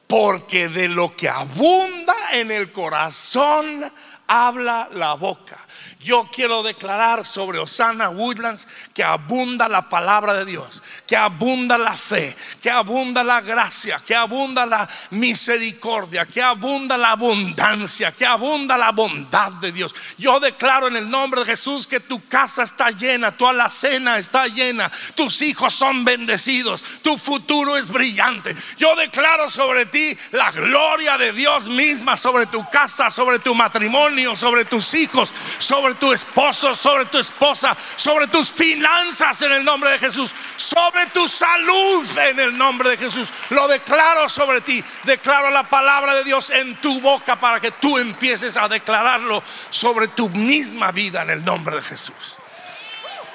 Porque 0.06 0.68
de 0.68 0.88
lo 0.88 1.14
que 1.14 1.28
abunda 1.28 2.14
en 2.32 2.50
el 2.50 2.72
corazón 2.72 3.92
habla 4.28 4.88
la 4.92 5.14
boca. 5.14 5.56
Yo 6.00 6.28
quiero 6.30 6.62
declarar 6.62 7.24
sobre 7.24 7.58
Osana 7.58 8.10
Woodlands 8.10 8.68
que 8.94 9.02
abunda 9.02 9.68
la 9.68 9.88
palabra 9.88 10.34
de 10.34 10.44
Dios, 10.44 10.82
que 11.06 11.16
abunda 11.16 11.76
la 11.76 11.96
fe, 11.96 12.36
que 12.62 12.70
abunda 12.70 13.24
la 13.24 13.40
gracia, 13.40 14.00
que 14.06 14.14
abunda 14.14 14.64
la 14.64 14.88
misericordia, 15.10 16.26
que 16.26 16.42
abunda 16.42 16.96
la 16.96 17.12
abundancia, 17.12 18.12
que 18.12 18.24
abunda 18.24 18.78
la 18.78 18.92
bondad 18.92 19.52
de 19.52 19.72
Dios. 19.72 19.94
Yo 20.18 20.38
declaro 20.38 20.88
en 20.88 20.96
el 20.96 21.08
nombre 21.10 21.40
de 21.40 21.46
Jesús 21.46 21.86
que 21.86 22.00
tu 22.00 22.26
casa 22.28 22.62
está 22.62 22.90
llena, 22.90 23.32
tu 23.32 23.46
alacena 23.46 24.18
está 24.18 24.46
llena, 24.46 24.90
tus 25.14 25.42
hijos 25.42 25.74
son 25.74 26.04
bendecidos, 26.04 26.82
tu 27.02 27.16
futuro 27.16 27.76
es 27.76 27.88
brillante. 27.88 28.54
Yo 28.76 28.94
declaro 28.94 29.48
sobre 29.48 29.86
ti 29.86 30.16
la 30.32 30.50
gloria 30.52 31.16
de 31.16 31.32
Dios 31.32 31.68
misma, 31.68 32.16
sobre 32.16 32.46
tu 32.46 32.68
casa, 32.70 33.10
sobre 33.10 33.38
tu 33.38 33.54
matrimonio, 33.54 34.17
sobre 34.36 34.64
tus 34.64 34.94
hijos, 34.94 35.32
sobre 35.58 35.94
tu 35.94 36.12
esposo, 36.12 36.74
sobre 36.74 37.06
tu 37.06 37.18
esposa, 37.18 37.76
sobre 37.96 38.26
tus 38.26 38.50
finanzas 38.50 39.42
en 39.42 39.52
el 39.52 39.64
nombre 39.64 39.90
de 39.90 39.98
Jesús, 39.98 40.34
sobre 40.56 41.06
tu 41.06 41.28
salud 41.28 42.06
en 42.18 42.40
el 42.40 42.56
nombre 42.56 42.90
de 42.90 42.98
Jesús. 42.98 43.32
Lo 43.50 43.68
declaro 43.68 44.28
sobre 44.28 44.60
ti. 44.60 44.82
Declaro 45.04 45.50
la 45.50 45.64
palabra 45.64 46.14
de 46.14 46.24
Dios 46.24 46.50
en 46.50 46.76
tu 46.76 47.00
boca 47.00 47.36
para 47.36 47.60
que 47.60 47.70
tú 47.70 47.98
empieces 47.98 48.56
a 48.56 48.68
declararlo 48.68 49.42
sobre 49.70 50.08
tu 50.08 50.28
misma 50.28 50.92
vida 50.92 51.22
en 51.22 51.30
el 51.30 51.44
nombre 51.44 51.76
de 51.76 51.82
Jesús. 51.82 52.36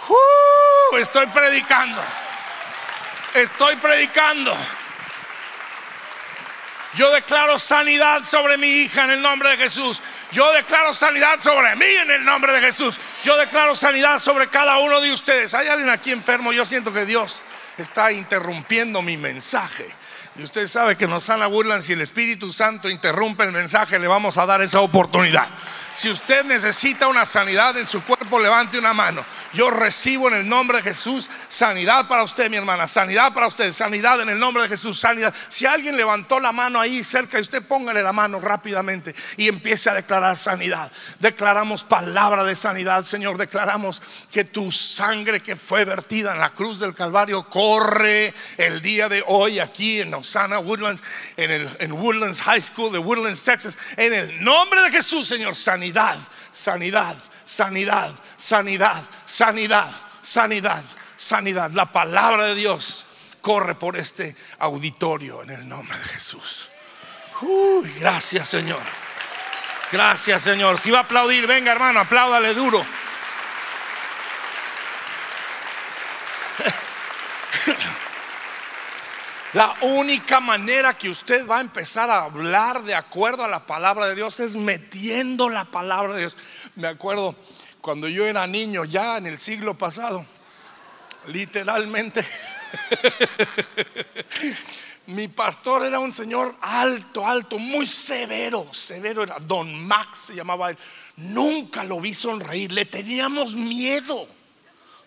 Uh, 0.09 0.97
estoy 0.97 1.27
predicando. 1.27 2.01
Estoy 3.33 3.75
predicando. 3.77 4.55
Yo 6.95 7.11
declaro 7.11 7.57
sanidad 7.57 8.23
sobre 8.23 8.57
mi 8.57 8.67
hija 8.67 9.05
en 9.05 9.11
el 9.11 9.21
nombre 9.21 9.49
de 9.49 9.57
Jesús. 9.57 10.01
Yo 10.31 10.51
declaro 10.53 10.93
sanidad 10.93 11.39
sobre 11.39 11.75
mí 11.75 11.85
en 11.85 12.11
el 12.11 12.23
nombre 12.23 12.53
de 12.53 12.61
Jesús. 12.61 12.99
Yo 13.23 13.35
declaro 13.35 13.75
sanidad 13.75 14.19
sobre 14.19 14.47
cada 14.47 14.77
uno 14.77 15.01
de 15.01 15.11
ustedes. 15.11 15.53
Hay 15.55 15.67
alguien 15.67 15.89
aquí 15.89 16.11
enfermo. 16.11 16.53
Yo 16.53 16.65
siento 16.65 16.93
que 16.93 17.05
Dios 17.05 17.41
está 17.77 18.11
interrumpiendo 18.11 19.01
mi 19.01 19.17
mensaje. 19.17 19.87
Y 20.35 20.41
usted 20.41 20.67
sabe 20.67 20.95
que 20.95 21.07
nos 21.07 21.25
sana 21.25 21.45
burlan 21.45 21.83
si 21.83 21.93
el 21.93 22.01
Espíritu 22.01 22.51
Santo 22.51 22.89
interrumpe 22.89 23.43
el 23.43 23.51
mensaje, 23.51 23.99
le 23.99 24.07
vamos 24.07 24.37
a 24.37 24.47
dar 24.47 24.63
esa 24.63 24.79
oportunidad. 24.79 25.47
Si 25.93 26.09
usted 26.09 26.43
necesita 26.45 27.07
una 27.07 27.25
sanidad 27.25 27.77
en 27.77 27.85
su 27.85 28.01
cuerpo, 28.03 28.39
levante 28.39 28.77
una 28.79 28.93
mano. 28.93 29.23
Yo 29.53 29.69
recibo 29.69 30.27
en 30.27 30.35
el 30.35 30.49
nombre 30.49 30.77
de 30.77 30.83
Jesús 30.83 31.29
sanidad 31.47 32.07
para 32.07 32.23
usted, 32.23 32.49
mi 32.49 32.57
hermana. 32.57 32.87
Sanidad 32.87 33.33
para 33.33 33.47
usted. 33.47 33.73
Sanidad 33.73 34.21
en 34.21 34.29
el 34.29 34.39
nombre 34.39 34.63
de 34.63 34.69
Jesús. 34.69 34.99
Sanidad. 34.99 35.33
Si 35.49 35.65
alguien 35.65 35.95
levantó 35.95 36.39
la 36.39 36.51
mano 36.51 36.79
ahí 36.79 37.03
cerca, 37.03 37.39
usted 37.39 37.61
póngale 37.61 38.01
la 38.01 38.11
mano 38.11 38.39
rápidamente 38.39 39.15
y 39.37 39.47
empiece 39.47 39.89
a 39.89 39.93
declarar 39.93 40.35
sanidad. 40.35 40.91
Declaramos 41.19 41.83
palabra 41.83 42.43
de 42.43 42.55
sanidad, 42.55 43.03
Señor. 43.03 43.37
Declaramos 43.37 44.01
que 44.31 44.43
tu 44.43 44.71
sangre 44.71 45.41
que 45.41 45.55
fue 45.55 45.85
vertida 45.85 46.33
en 46.33 46.39
la 46.39 46.53
cruz 46.53 46.79
del 46.79 46.95
Calvario 46.95 47.43
corre 47.49 48.33
el 48.57 48.81
día 48.81 49.09
de 49.09 49.23
hoy 49.27 49.59
aquí 49.59 50.01
en 50.01 50.13
Osana 50.13 50.59
Woodlands, 50.59 51.03
en, 51.37 51.51
el, 51.51 51.69
en 51.79 51.91
Woodlands 51.91 52.41
High 52.41 52.61
School 52.61 52.91
de 52.91 52.99
Woodlands, 52.99 53.43
Texas. 53.43 53.77
En 53.97 54.13
el 54.13 54.43
nombre 54.43 54.81
de 54.81 54.91
Jesús, 54.91 55.27
Señor, 55.27 55.55
sanidad, 55.83 56.17
sanidad, 56.51 57.17
sanidad, 57.45 58.11
sanidad, 58.37 59.03
sanidad, 59.25 59.91
sanidad, 60.21 60.83
sanidad. 61.15 61.71
La 61.71 61.85
palabra 61.85 62.45
de 62.45 62.55
Dios 62.55 63.05
corre 63.41 63.75
por 63.75 63.97
este 63.97 64.35
auditorio 64.59 65.43
en 65.43 65.49
el 65.49 65.67
nombre 65.67 65.97
de 65.97 66.05
Jesús. 66.05 66.69
Uy, 67.41 67.93
gracias, 67.99 68.47
Señor. 68.47 68.81
Gracias, 69.91 70.43
Señor. 70.43 70.79
Si 70.79 70.91
va 70.91 70.99
a 70.99 71.01
aplaudir, 71.03 71.45
venga, 71.45 71.71
hermano, 71.71 71.99
apláudale 71.99 72.53
duro. 72.53 72.85
La 79.53 79.75
única 79.81 80.39
manera 80.39 80.97
que 80.97 81.09
usted 81.09 81.47
va 81.47 81.59
a 81.59 81.61
empezar 81.61 82.09
a 82.09 82.23
hablar 82.23 82.81
de 82.81 82.95
acuerdo 82.95 83.43
a 83.43 83.47
la 83.47 83.67
palabra 83.67 84.07
de 84.07 84.15
Dios 84.15 84.39
es 84.39 84.55
metiendo 84.55 85.47
la 85.47 85.65
palabra 85.65 86.15
de 86.15 86.21
Dios. 86.21 86.37
Me 86.75 86.87
acuerdo 86.87 87.35
cuando 87.79 88.07
yo 88.07 88.25
era 88.25 88.47
niño, 88.47 88.83
ya 88.83 89.17
en 89.17 89.27
el 89.27 89.37
siglo 89.37 89.75
pasado, 89.75 90.25
literalmente, 91.27 92.25
mi 95.05 95.27
pastor 95.27 95.85
era 95.85 95.99
un 95.99 96.13
señor 96.13 96.55
alto, 96.59 97.27
alto, 97.27 97.59
muy 97.59 97.85
severo, 97.85 98.73
severo 98.73 99.21
era, 99.21 99.37
don 99.37 99.85
Max 99.85 100.17
se 100.27 100.35
llamaba 100.35 100.71
él. 100.71 100.77
Nunca 101.17 101.83
lo 101.83 102.01
vi 102.01 102.15
sonreír, 102.15 102.71
le 102.71 102.85
teníamos 102.85 103.53
miedo, 103.53 104.27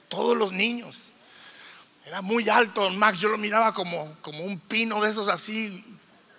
todos 0.09 0.37
los 0.37 0.53
niños. 0.53 1.06
Era 2.07 2.23
muy 2.23 2.49
alto, 2.49 2.85
don 2.85 2.97
Max, 2.97 3.19
yo 3.19 3.29
lo 3.29 3.37
miraba 3.37 3.73
como, 3.73 4.17
como 4.23 4.45
un 4.45 4.61
pino 4.61 5.01
de 5.01 5.11
esos 5.11 5.27
así 5.27 5.85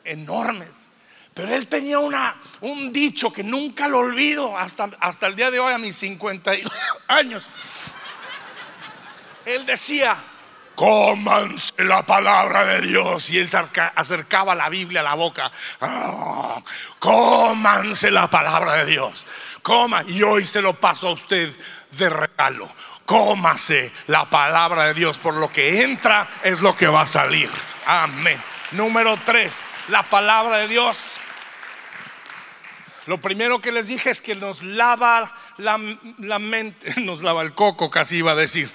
enormes. 0.05 0.87
Pero 1.33 1.53
él 1.53 1.67
tenía 1.67 1.99
una, 1.99 2.39
un 2.61 2.93
dicho 2.93 3.33
que 3.33 3.43
nunca 3.43 3.89
lo 3.89 3.99
olvido 3.99 4.57
hasta, 4.57 4.89
hasta 5.01 5.27
el 5.27 5.35
día 5.35 5.51
de 5.51 5.59
hoy, 5.59 5.73
a 5.73 5.77
mis 5.77 5.97
50 5.97 6.51
años. 7.09 7.49
Él 9.45 9.65
decía, 9.65 10.15
cómanse 10.73 11.83
la 11.83 12.01
palabra 12.05 12.65
de 12.65 12.87
Dios. 12.87 13.29
Y 13.31 13.39
él 13.39 13.49
acercaba 13.95 14.55
la 14.55 14.69
Biblia 14.69 15.01
a 15.01 15.03
la 15.03 15.15
boca. 15.15 15.51
Oh, 15.81 16.63
cómanse 16.97 18.09
la 18.09 18.29
palabra 18.29 18.75
de 18.75 18.85
Dios. 18.85 19.27
Coma. 19.61 20.01
Y 20.07 20.23
hoy 20.23 20.45
se 20.45 20.61
lo 20.61 20.73
paso 20.73 21.09
a 21.09 21.11
usted 21.11 21.53
de 21.91 22.09
regalo 22.09 22.69
cómase 23.07 23.91
la 24.07 24.29
palabra 24.29 24.83
de 24.83 24.93
Dios, 24.93 25.17
por 25.17 25.33
lo 25.35 25.49
que 25.49 25.83
entra 25.83 26.27
es 26.43 26.59
lo 26.61 26.75
que 26.75 26.87
va 26.87 27.01
a 27.01 27.05
salir. 27.07 27.49
Amén. 27.85 28.39
Número 28.73 29.17
tres, 29.25 29.61
la 29.87 30.03
palabra 30.03 30.57
de 30.57 30.67
Dios. 30.67 31.17
Lo 33.05 33.19
primero 33.19 33.61
que 33.61 33.71
les 33.71 33.87
dije 33.87 34.09
es 34.09 34.19
que 34.19 34.35
nos 34.35 34.61
lava 34.61 35.33
la, 35.55 35.79
la 36.19 36.37
mente, 36.37 37.01
nos 37.01 37.23
lava 37.23 37.41
el 37.41 37.53
coco, 37.53 37.89
casi 37.89 38.17
iba 38.17 38.33
a 38.33 38.35
decir 38.35 38.69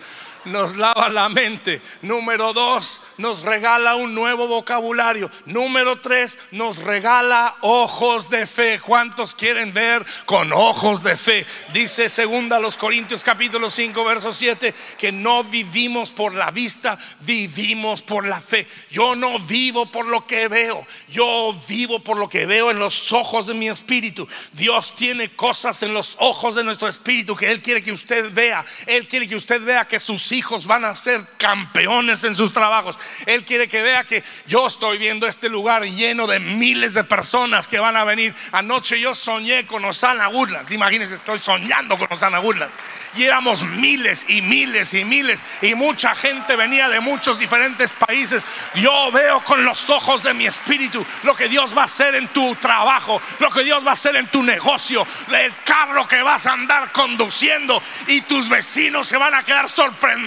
nos 0.44 0.76
lava 0.76 1.09
la 1.09 1.28
mente. 1.28 1.81
Número 2.02 2.52
dos, 2.52 3.00
nos 3.18 3.42
regala 3.42 3.96
un 3.96 4.14
nuevo 4.14 4.46
vocabulario. 4.46 5.31
Número 5.46 5.96
tres, 6.00 6.38
nos 6.50 6.78
regala 6.78 7.57
ojos 7.61 8.31
de 8.31 8.46
fe. 8.46 8.81
¿Cuántos 8.81 9.35
quieren 9.35 9.72
ver 9.72 10.05
con 10.26 10.52
ojos 10.52 11.02
de 11.02 11.16
fe? 11.16 11.46
Dice 11.72 12.09
segunda 12.09 12.59
los 12.59 12.76
Corintios 12.76 13.24
capítulo 13.24 13.70
5 13.70 14.05
verso 14.05 14.35
7 14.35 14.74
que 14.98 15.12
no 15.12 15.44
vivimos 15.44 16.11
por 16.11 16.35
la 16.35 16.50
vista, 16.50 16.98
vivimos 17.20 18.02
por 18.02 18.26
la 18.26 18.40
fe. 18.40 18.66
Yo 18.90 19.14
no 19.14 19.38
vivo 19.38 19.87
por 19.87 20.07
lo 20.07 20.26
que 20.26 20.48
veo, 20.48 20.87
yo 21.09 21.55
vivo 21.68 22.00
por 22.00 22.16
lo 22.16 22.28
que 22.28 22.46
veo 22.46 22.70
en 22.70 22.78
los 22.78 23.12
ojos 23.12 23.46
de 23.46 23.55
mi 23.55 23.68
espíritu. 23.68 24.28
Dios 24.52 24.94
tiene 24.96 25.31
cosas 25.31 25.83
en 25.83 25.94
los 25.94 26.16
ojos 26.18 26.55
de 26.55 26.64
nuestro 26.64 26.88
espíritu 26.88 27.37
que 27.37 27.50
Él 27.50 27.62
quiere 27.62 27.83
que 27.83 27.92
usted 27.92 28.33
vea. 28.33 28.64
Él 28.87 29.07
quiere 29.07 29.28
que 29.28 29.37
usted 29.37 29.62
vea 29.62 29.87
que 29.87 30.00
sus 30.00 30.31
hijos 30.32 30.66
van 30.66 30.84
a 30.84 30.94
ser 30.94 31.20
campeones 31.36 32.24
en 32.24 32.34
sus 32.34 32.52
trabajos. 32.52 32.98
Él 33.26 33.44
quiere 33.44 33.68
que 33.68 33.82
vea 33.82 34.04
que 34.04 34.22
yo 34.46 34.66
estoy 34.66 34.98
viendo 34.98 35.26
este 35.26 35.48
lugar 35.48 35.84
lleno 35.84 36.26
de 36.26 36.38
miles 36.38 36.94
de 36.94 37.04
personas 37.04 37.68
que 37.68 37.78
van 37.78 37.96
a 37.96 38.04
venir. 38.04 38.34
Anoche 38.52 39.00
yo 39.00 39.14
soñé 39.14 39.66
con 39.66 39.84
Osana 39.84 40.28
Woodlands. 40.28 40.72
Imagínense, 40.72 41.14
estoy 41.14 41.38
soñando 41.38 41.98
con 41.98 42.12
Osana 42.12 42.40
Woodlands. 42.40 42.76
Y 43.14 43.24
éramos 43.24 43.62
miles 43.62 44.28
y 44.28 44.42
miles 44.42 44.94
y 44.94 45.04
miles. 45.04 45.42
Y 45.60 45.74
mucha 45.74 46.14
gente 46.14 46.56
venía 46.56 46.88
de 46.88 47.00
muchos 47.00 47.38
diferentes 47.38 47.92
países. 47.92 48.44
Yo 48.74 49.10
veo 49.12 49.42
con 49.44 49.64
los 49.64 49.90
ojos 49.90 50.22
de 50.22 50.34
mi 50.34 50.46
espíritu 50.46 51.04
lo 51.22 51.34
que 51.34 51.48
Dios 51.48 51.76
va 51.76 51.82
a 51.82 51.86
hacer 51.86 52.14
en 52.14 52.28
tu 52.28 52.54
trabajo, 52.56 53.20
lo 53.38 53.50
que 53.50 53.64
Dios 53.64 53.84
va 53.84 53.90
a 53.90 53.94
hacer 53.94 54.16
en 54.16 54.26
tu 54.28 54.42
negocio, 54.42 55.06
el 55.28 55.52
carro 55.64 56.06
que 56.06 56.22
vas 56.22 56.46
a 56.46 56.52
andar 56.52 56.92
conduciendo 56.92 57.82
y 58.06 58.22
tus 58.22 58.48
vecinos 58.48 59.08
se 59.08 59.16
van 59.16 59.34
a 59.34 59.42
quedar 59.42 59.68
sorprendidos 59.68 60.21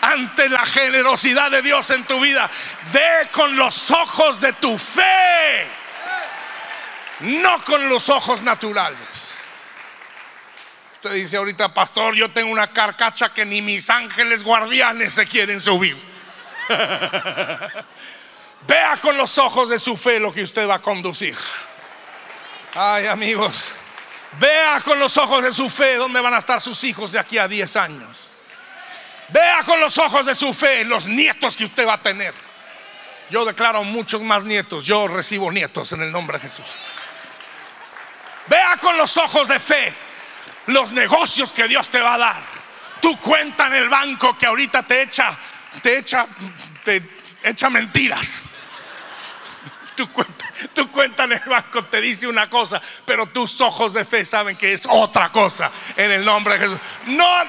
ante 0.00 0.48
la 0.48 0.64
generosidad 0.66 1.50
de 1.50 1.62
Dios 1.62 1.90
en 1.90 2.04
tu 2.04 2.20
vida. 2.20 2.48
Ve 2.92 3.28
con 3.30 3.56
los 3.56 3.90
ojos 3.90 4.40
de 4.40 4.52
tu 4.54 4.76
fe, 4.78 5.66
no 7.20 7.60
con 7.62 7.88
los 7.88 8.08
ojos 8.08 8.42
naturales. 8.42 9.34
Usted 10.94 11.12
dice 11.14 11.36
ahorita, 11.36 11.74
pastor, 11.74 12.14
yo 12.14 12.30
tengo 12.30 12.50
una 12.52 12.72
carcacha 12.72 13.34
que 13.34 13.44
ni 13.44 13.60
mis 13.60 13.90
ángeles 13.90 14.44
guardianes 14.44 15.12
se 15.12 15.26
quieren 15.26 15.60
subir. 15.60 15.96
Vea 18.68 18.96
con 19.02 19.16
los 19.16 19.36
ojos 19.38 19.68
de 19.68 19.80
su 19.80 19.96
fe 19.96 20.20
lo 20.20 20.32
que 20.32 20.44
usted 20.44 20.68
va 20.68 20.76
a 20.76 20.82
conducir. 20.82 21.36
Ay, 22.74 23.06
amigos, 23.06 23.72
vea 24.38 24.80
con 24.80 24.98
los 24.98 25.16
ojos 25.18 25.42
de 25.42 25.52
su 25.52 25.68
fe 25.68 25.96
dónde 25.96 26.20
van 26.20 26.32
a 26.32 26.38
estar 26.38 26.60
sus 26.60 26.84
hijos 26.84 27.12
de 27.12 27.18
aquí 27.18 27.36
a 27.36 27.48
10 27.48 27.76
años. 27.76 28.31
Vea 29.28 29.62
con 29.64 29.80
los 29.80 29.96
ojos 29.98 30.26
de 30.26 30.34
su 30.34 30.52
fe 30.52 30.84
los 30.84 31.06
nietos 31.06 31.56
que 31.56 31.64
usted 31.64 31.86
va 31.86 31.94
a 31.94 32.02
tener. 32.02 32.34
Yo 33.30 33.44
declaro 33.44 33.82
muchos 33.82 34.20
más 34.20 34.44
nietos. 34.44 34.84
Yo 34.84 35.08
recibo 35.08 35.50
nietos 35.50 35.92
en 35.92 36.02
el 36.02 36.12
nombre 36.12 36.38
de 36.38 36.42
Jesús. 36.42 36.66
Vea 38.46 38.76
con 38.76 38.98
los 38.98 39.16
ojos 39.16 39.48
de 39.48 39.58
fe 39.58 39.94
los 40.66 40.92
negocios 40.92 41.52
que 41.52 41.66
Dios 41.68 41.88
te 41.88 42.00
va 42.00 42.14
a 42.14 42.18
dar. 42.18 42.42
Tu 43.00 43.16
cuenta 43.18 43.66
en 43.66 43.74
el 43.74 43.88
banco 43.88 44.36
que 44.36 44.46
ahorita 44.46 44.82
te 44.82 45.02
echa, 45.02 45.36
te 45.80 45.98
echa, 45.98 46.26
te 46.84 47.02
echa 47.42 47.70
mentiras. 47.70 48.42
Tu 49.96 50.10
cuenta, 50.10 50.46
tu 50.74 50.90
cuenta 50.90 51.24
en 51.24 51.32
el 51.32 51.48
banco 51.48 51.84
te 51.84 52.00
dice 52.00 52.26
una 52.26 52.48
cosa, 52.48 52.80
pero 53.04 53.26
tus 53.26 53.60
ojos 53.60 53.92
de 53.92 54.04
fe 54.04 54.24
saben 54.24 54.56
que 54.56 54.72
es 54.72 54.86
otra 54.88 55.30
cosa 55.30 55.70
en 55.96 56.10
el 56.10 56.24
nombre 56.24 56.54
de 56.54 56.60
Jesús. 56.60 56.78
No 57.06 57.42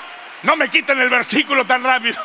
no 0.43 0.56
me 0.56 0.69
quiten 0.69 0.99
el 0.99 1.10
versículo 1.10 1.65
tan 1.65 1.84
rápido. 1.84 2.21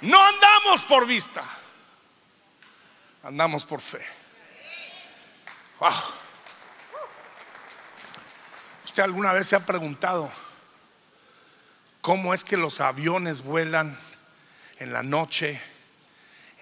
No 0.00 0.24
andamos 0.24 0.82
por 0.82 1.06
vista, 1.06 1.42
andamos 3.24 3.66
por 3.66 3.80
fe. 3.80 4.04
¿Usted 8.84 9.02
alguna 9.02 9.32
vez 9.32 9.48
se 9.48 9.56
ha 9.56 9.66
preguntado 9.66 10.30
cómo 12.00 12.32
es 12.32 12.44
que 12.44 12.56
los 12.56 12.80
aviones 12.80 13.42
vuelan 13.42 13.98
en 14.78 14.92
la 14.92 15.02
noche, 15.02 15.60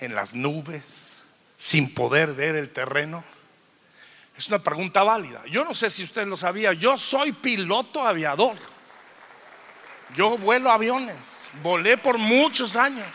en 0.01 0.15
las 0.15 0.33
nubes, 0.33 1.23
sin 1.59 1.93
poder 1.93 2.33
ver 2.33 2.57
el 2.57 2.71
terreno? 2.71 3.23
Es 4.37 4.49
una 4.49 4.59
pregunta 4.59 5.03
válida. 5.03 5.43
Yo 5.47 5.65
no 5.65 5.75
sé 5.75 5.89
si 5.89 6.05
usted 6.05 6.27
lo 6.27 6.37
sabía, 6.37 6.73
yo 6.73 6.99
soy 6.99 7.33
piloto 7.33 8.07
aviador. 8.07 8.57
Yo 10.15 10.37
vuelo 10.39 10.71
aviones, 10.71 11.45
volé 11.63 11.99
por 11.99 12.19
muchos 12.19 12.77
años. 12.77 13.07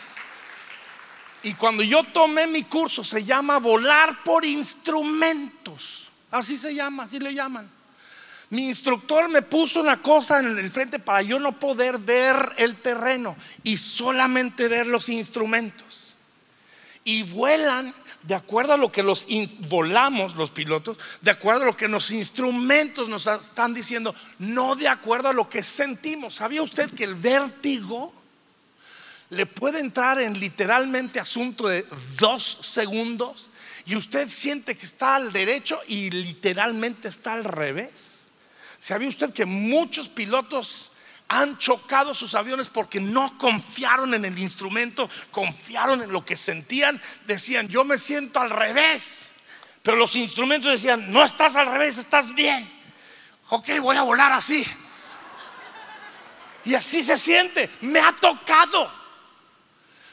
Y 1.42 1.54
cuando 1.54 1.82
yo 1.82 2.04
tomé 2.04 2.46
mi 2.46 2.64
curso 2.64 3.02
se 3.02 3.24
llama 3.24 3.58
volar 3.58 4.22
por 4.24 4.44
instrumentos. 4.44 6.08
Así 6.30 6.56
se 6.56 6.74
llama, 6.74 7.04
así 7.04 7.18
le 7.18 7.34
llaman. 7.34 7.68
Mi 8.50 8.66
instructor 8.66 9.28
me 9.28 9.42
puso 9.42 9.80
una 9.80 10.02
cosa 10.02 10.40
en 10.40 10.58
el 10.58 10.70
frente 10.70 10.98
para 10.98 11.22
yo 11.22 11.40
no 11.40 11.58
poder 11.58 11.98
ver 11.98 12.52
el 12.58 12.76
terreno 12.76 13.36
y 13.62 13.76
solamente 13.76 14.68
ver 14.68 14.86
los 14.86 15.08
instrumentos. 15.08 16.01
Y 17.04 17.24
vuelan 17.24 17.94
de 18.22 18.34
acuerdo 18.34 18.72
a 18.72 18.76
lo 18.76 18.92
que 18.92 19.02
los 19.02 19.26
volamos 19.68 20.36
los 20.36 20.50
pilotos, 20.50 20.96
de 21.20 21.30
acuerdo 21.30 21.62
a 21.62 21.66
lo 21.66 21.76
que 21.76 21.88
los 21.88 22.10
instrumentos 22.12 23.08
nos 23.08 23.26
están 23.26 23.74
diciendo, 23.74 24.14
no 24.38 24.76
de 24.76 24.88
acuerdo 24.88 25.28
a 25.28 25.32
lo 25.32 25.48
que 25.48 25.62
sentimos. 25.62 26.36
¿Sabía 26.36 26.62
usted 26.62 26.90
que 26.92 27.04
el 27.04 27.14
vértigo 27.14 28.12
le 29.30 29.46
puede 29.46 29.80
entrar 29.80 30.20
en 30.20 30.38
literalmente 30.38 31.18
asunto 31.18 31.66
de 31.66 31.84
dos 32.18 32.58
segundos 32.62 33.50
y 33.86 33.96
usted 33.96 34.28
siente 34.28 34.76
que 34.76 34.86
está 34.86 35.16
al 35.16 35.32
derecho 35.32 35.80
y 35.88 36.10
literalmente 36.10 37.08
está 37.08 37.32
al 37.32 37.44
revés? 37.44 37.90
¿Sabía 38.78 39.08
usted 39.08 39.32
que 39.32 39.46
muchos 39.46 40.08
pilotos 40.08 40.91
han 41.32 41.56
chocado 41.56 42.12
sus 42.12 42.34
aviones 42.34 42.68
porque 42.68 43.00
no 43.00 43.38
confiaron 43.38 44.12
en 44.12 44.26
el 44.26 44.38
instrumento, 44.38 45.08
confiaron 45.30 46.02
en 46.02 46.12
lo 46.12 46.26
que 46.26 46.36
sentían, 46.36 47.00
decían, 47.26 47.68
yo 47.68 47.84
me 47.84 47.96
siento 47.96 48.38
al 48.38 48.50
revés. 48.50 49.32
Pero 49.82 49.96
los 49.96 50.14
instrumentos 50.14 50.70
decían, 50.70 51.10
no 51.10 51.24
estás 51.24 51.56
al 51.56 51.68
revés, 51.68 51.96
estás 51.96 52.34
bien. 52.34 52.70
Ok, 53.48 53.66
voy 53.80 53.96
a 53.96 54.02
volar 54.02 54.30
así. 54.30 54.62
Y 56.66 56.74
así 56.74 57.02
se 57.02 57.16
siente, 57.16 57.70
me 57.80 57.98
ha 57.98 58.12
tocado. 58.12 58.92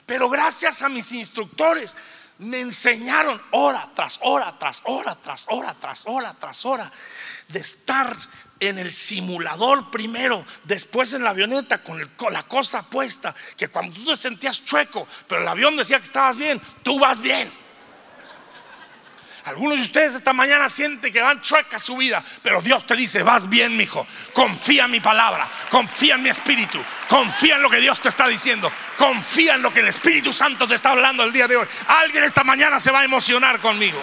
Pero 0.06 0.30
gracias 0.30 0.82
a 0.82 0.88
mis 0.88 1.12
instructores, 1.12 1.98
me 2.40 2.62
enseñaron 2.62 3.42
hora 3.52 3.90
tras 3.94 4.20
hora, 4.24 4.58
tras 4.58 4.82
hora, 4.86 5.16
tras 5.16 5.46
hora, 5.50 5.74
tras 5.74 6.04
hora, 6.06 6.34
tras 6.34 6.66
hora, 6.66 6.92
de 7.50 7.60
estar 7.60 8.16
en 8.60 8.78
el 8.78 8.92
simulador 8.92 9.90
primero, 9.92 10.46
después 10.64 11.14
en 11.14 11.24
la 11.24 11.32
avioneta 11.32 11.82
con, 11.84 12.00
la 12.32 12.44
cosa 12.44 12.84
puesta, 12.84 13.36
que 13.58 13.68
cuando 13.68 13.94
tú 13.96 14.06
te 14.06 14.18
sentías 14.18 14.66
chueco, 14.66 15.08
pero 15.28 15.42
el 15.42 15.48
avión 15.48 15.78
decía 15.78 15.98
que 15.98 16.06
estabas 16.06 16.38
bien, 16.38 16.62
tú 16.84 17.00
vas 17.00 17.20
bien. 17.22 17.52
Algunos 19.50 19.78
de 19.78 19.82
ustedes 19.82 20.14
esta 20.14 20.32
mañana 20.32 20.70
sienten 20.70 21.12
que 21.12 21.22
van 21.22 21.42
chueca 21.42 21.80
su 21.80 21.98
vida, 21.98 22.24
pero 22.44 22.62
Dios 22.62 22.86
te 22.86 22.96
dice, 22.96 23.24
vas 23.24 23.50
bien, 23.50 23.76
mijo. 23.76 24.06
Confía 24.32 24.86
en 24.86 24.92
mi 24.92 25.00
palabra, 25.00 25.50
confía 25.72 26.16
en 26.16 26.22
mi 26.22 26.30
espíritu, 26.30 26.80
confía 27.10 27.56
en 27.56 27.64
lo 27.64 27.70
que 27.72 27.80
Dios 27.80 28.00
te 28.00 28.10
está 28.10 28.28
diciendo, 28.28 28.72
confía 28.96 29.56
en 29.56 29.64
lo 29.64 29.74
que 29.74 29.80
el 29.80 29.88
Espíritu 29.88 30.32
Santo 30.32 30.68
te 30.68 30.76
está 30.76 30.92
hablando 30.92 31.24
el 31.24 31.34
día 31.34 31.48
de 31.48 31.56
hoy. 31.56 31.68
Alguien 31.88 32.24
esta 32.26 32.44
mañana 32.44 32.80
se 32.80 32.92
va 32.92 33.00
a 33.00 33.04
emocionar 33.04 33.60
conmigo. 33.60 34.00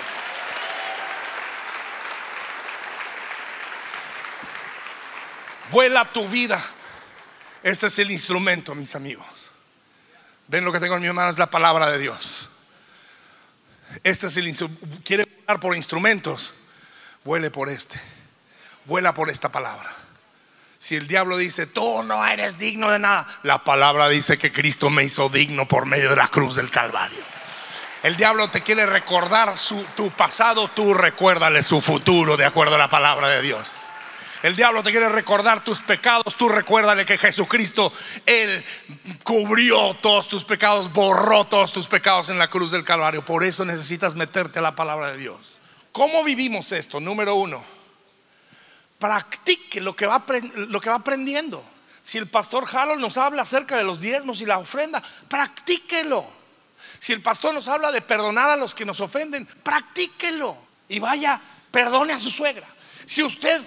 Vuela 5.71 6.05
tu 6.07 6.27
vida. 6.27 6.61
Este 7.63 7.87
es 7.87 7.99
el 8.01 8.11
instrumento, 8.11 8.75
mis 8.75 8.97
amigos. 8.97 9.27
Ven 10.49 10.65
lo 10.65 10.73
que 10.73 10.81
tengo 10.81 10.97
en 10.97 11.03
mi 11.03 11.13
mano, 11.13 11.31
es 11.31 11.39
la 11.39 11.49
palabra 11.49 11.89
de 11.89 11.99
Dios. 11.99 12.49
Este 14.03 14.27
es 14.27 14.37
el 14.37 14.53
quiere 15.05 15.36
por 15.47 15.77
instrumentos, 15.77 16.53
vuele 17.25 17.51
por 17.51 17.69
este. 17.69 18.01
Vuela 18.85 19.15
por 19.15 19.31
esta 19.31 19.49
palabra. 19.49 19.89
Si 20.79 20.97
el 20.97 21.09
diablo 21.09 21.37
dice, 21.37 21.67
tú 21.67 22.03
no 22.03 22.25
eres 22.27 22.59
digno 22.59 22.91
de 22.91 22.99
nada, 22.99 23.27
la 23.43 23.65
palabra 23.65 24.09
dice 24.09 24.39
que 24.39 24.53
Cristo 24.53 24.91
me 24.91 25.05
hizo 25.05 25.29
digno 25.29 25.67
por 25.67 25.87
medio 25.87 26.11
de 26.11 26.17
la 26.17 26.29
cruz 26.29 26.57
del 26.57 26.71
Calvario. 26.71 27.23
El 28.03 28.17
diablo 28.17 28.49
te 28.49 28.63
quiere 28.63 28.87
recordar 28.87 29.57
su, 29.57 29.83
tu 29.97 30.11
pasado, 30.11 30.69
tú 30.69 30.95
recuérdale 30.95 31.63
su 31.63 31.81
futuro 31.81 32.37
de 32.37 32.45
acuerdo 32.45 32.77
a 32.77 32.79
la 32.79 32.91
palabra 32.91 33.29
de 33.29 33.43
Dios. 33.43 33.67
El 34.47 34.55
diablo 34.55 34.81
te 34.85 34.93
quiere 34.93 35.09
recordar 35.09 35.65
tus 35.65 35.81
pecados. 35.81 36.37
Tú 36.37 36.49
recuérdale 36.49 37.05
que 37.05 37.19
Jesucristo, 37.19 37.93
Él 38.25 38.65
cubrió 39.25 39.95
todos 39.95 40.29
tus 40.29 40.45
pecados, 40.45 40.93
borró 40.93 41.45
todos 41.45 41.73
tus 41.73 41.89
pecados 41.89 42.31
en 42.31 42.39
la 42.39 42.49
cruz 42.49 42.71
del 42.71 42.85
Calvario. 42.85 43.25
Por 43.25 43.43
eso 43.43 43.65
necesitas 43.65 44.15
meterte 44.15 44.61
a 44.61 44.63
la 44.63 44.77
palabra 44.77 45.11
de 45.11 45.19
Dios. 45.19 45.61
¿Cómo 45.91 46.23
vivimos 46.23 46.71
esto? 46.71 47.01
Número 47.01 47.35
uno, 47.35 47.65
practique 49.01 49.81
lo 49.81 49.97
que 49.97 50.07
va, 50.07 50.25
lo 50.55 50.81
que 50.81 50.91
va 50.91 50.97
aprendiendo. 50.97 51.65
Si 52.05 52.17
el 52.17 52.29
pastor 52.29 52.69
Harold 52.73 53.01
nos 53.01 53.17
habla 53.17 53.43
acerca 53.43 53.77
de 53.77 53.83
los 53.83 54.01
diezmos 54.01 54.41
y 54.43 54.47
la 54.47 54.59
ofrenda, 54.59 55.03
practíquelo. 55.27 56.25
Si 57.01 57.13
el 57.13 57.21
pastor 57.21 57.53
nos 57.53 57.67
habla 57.67 57.91
de 57.91 58.01
perdonar 58.01 58.51
a 58.51 58.57
los 58.57 58.77
que 58.77 58.85
nos 58.85 59.01
ofenden, 59.01 59.45
practíquelo. 59.65 60.57
Y 60.89 61.01
vaya, 61.01 61.41
perdone 61.73 62.13
a 62.13 62.21
su 62.21 62.31
suegra. 62.31 62.69
Si 63.07 63.25
usted 63.25 63.61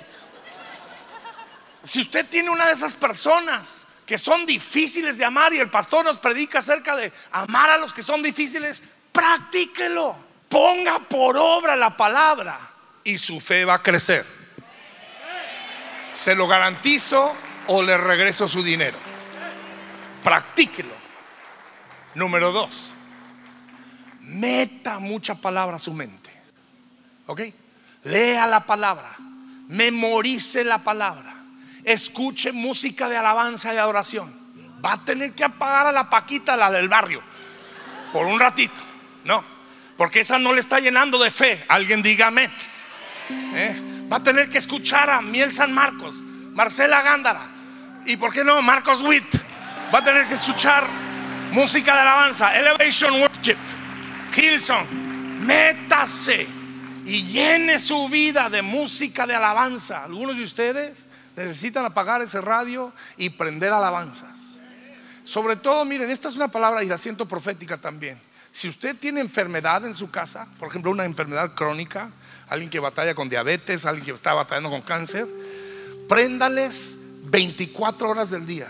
si 1.89 2.02
usted 2.02 2.28
tiene 2.28 2.52
una 2.52 2.67
de 2.67 2.73
esas 2.73 2.93
personas 2.93 3.88
que 4.06 4.19
son 4.19 4.45
difíciles 4.45 5.17
de 5.17 5.25
amar 5.25 5.52
y 5.54 5.58
el 5.58 5.71
pastor 5.71 6.06
nos 6.06 6.19
predica 6.19 6.60
acerca 6.60 6.95
de 6.95 7.12
amar 7.32 7.71
a 7.71 7.80
los 7.80 7.95
que 7.95 8.04
son 8.04 8.21
difíciles, 8.21 8.84
practíquelo. 9.12 10.15
Ponga 10.47 10.99
por 10.99 11.36
obra 11.36 11.75
la 11.75 11.97
palabra 11.97 12.60
y 13.04 13.17
su 13.17 13.39
fe 13.39 13.65
va 13.65 13.73
a 13.75 13.82
crecer. 13.82 14.23
Se 16.13 16.36
lo 16.36 16.47
garantizo 16.47 17.36
o 17.65 17.82
le 17.82 17.97
regreso 17.97 18.47
su 18.47 18.62
dinero. 18.62 18.99
Practíquelo. 20.23 20.93
Número 22.13 22.52
dos, 22.52 22.91
meta 24.21 24.99
mucha 24.99 25.34
palabra 25.34 25.78
a 25.78 25.80
su 25.80 25.93
mente. 25.93 26.30
¿Ok? 27.25 27.41
Lea 28.04 28.45
la 28.45 28.63
palabra, 28.63 29.10
memorice 29.69 30.63
la 30.63 30.78
palabra 30.78 31.38
escuche 31.84 32.52
música 32.52 33.10
de 33.10 33.18
alabanza 33.18 33.74
y 33.74 33.78
adoración. 33.78 34.34
Va 34.84 34.94
a 34.94 35.06
tener 35.06 35.34
que 35.34 35.44
apagar 35.44 35.88
a 35.88 35.92
la 35.92 36.10
Paquita, 36.10 36.56
la 36.56 36.72
del 36.72 36.88
barrio, 36.88 37.22
por 38.13 38.26
un 38.28 38.39
ratito. 38.39 38.82
No, 39.24 39.44
porque 39.98 40.22
esa 40.22 40.39
no 40.39 40.54
le 40.54 40.62
está 40.62 40.80
llenando 40.80 41.18
de 41.18 41.32
fe. 41.32 41.65
Alguien 41.68 42.02
dígame. 42.02 42.50
¿Eh? 43.30 44.08
Va 44.12 44.18
a 44.18 44.24
tener 44.24 44.50
que 44.50 44.58
escuchar 44.58 45.10
a 45.10 45.22
Miel 45.22 45.54
San 45.54 45.74
Marcos, 45.74 46.15
Marcela 46.54 47.02
Gándara 47.02 47.42
y, 48.06 48.18
¿por 48.18 48.34
qué 48.34 48.44
no? 48.44 48.62
Marcos 48.62 49.02
Witt. 49.02 49.36
Va 49.94 50.00
a 50.00 50.04
tener 50.04 50.26
que 50.28 50.36
escuchar 50.36 50.86
música 51.52 51.94
de 51.96 52.02
alabanza, 52.02 52.58
Elevation 52.58 53.22
Worship, 53.22 53.58
Kilson. 54.34 55.46
Métase 55.46 56.48
y 57.06 57.24
llene 57.24 57.80
su 57.80 58.08
vida 58.10 58.50
de 58.50 58.62
música 58.62 59.28
de 59.28 59.36
alabanza. 59.36 60.06
Algunos 60.06 60.38
de 60.38 60.44
ustedes 60.44 61.09
necesitan 61.45 61.86
apagar 61.86 62.21
ese 62.21 62.41
radio 62.41 62.91
y 63.17 63.30
prender 63.30 63.71
alabanzas. 63.71 64.58
Sobre 65.23 65.56
todo, 65.56 65.86
miren, 65.86 66.10
esta 66.10 66.28
es 66.28 66.36
una 66.36 66.47
palabra 66.47 66.84
y 66.84 66.88
la 66.88 66.97
siento 66.97 67.28
profética 67.28 67.78
también. 67.78 68.19
Si 68.52 68.67
usted 68.67 68.95
tiene 68.95 69.21
enfermedad 69.21 69.86
en 69.86 69.95
su 69.95 70.10
casa, 70.10 70.47
por 70.58 70.69
ejemplo, 70.69 70.91
una 70.91 71.06
enfermedad 71.06 71.54
crónica, 71.54 72.12
alguien 72.49 72.69
que 72.69 72.80
batalla 72.80 73.13
con 73.13 73.30
diabetes, 73.30 73.86
alguien 73.86 74.06
que 74.06 74.12
está 74.12 74.34
batallando 74.34 74.69
con 74.69 74.82
cáncer, 74.82 75.28
préndales 76.08 76.97
24 77.25 78.10
horas 78.10 78.32
del 78.32 78.45
día 78.45 78.69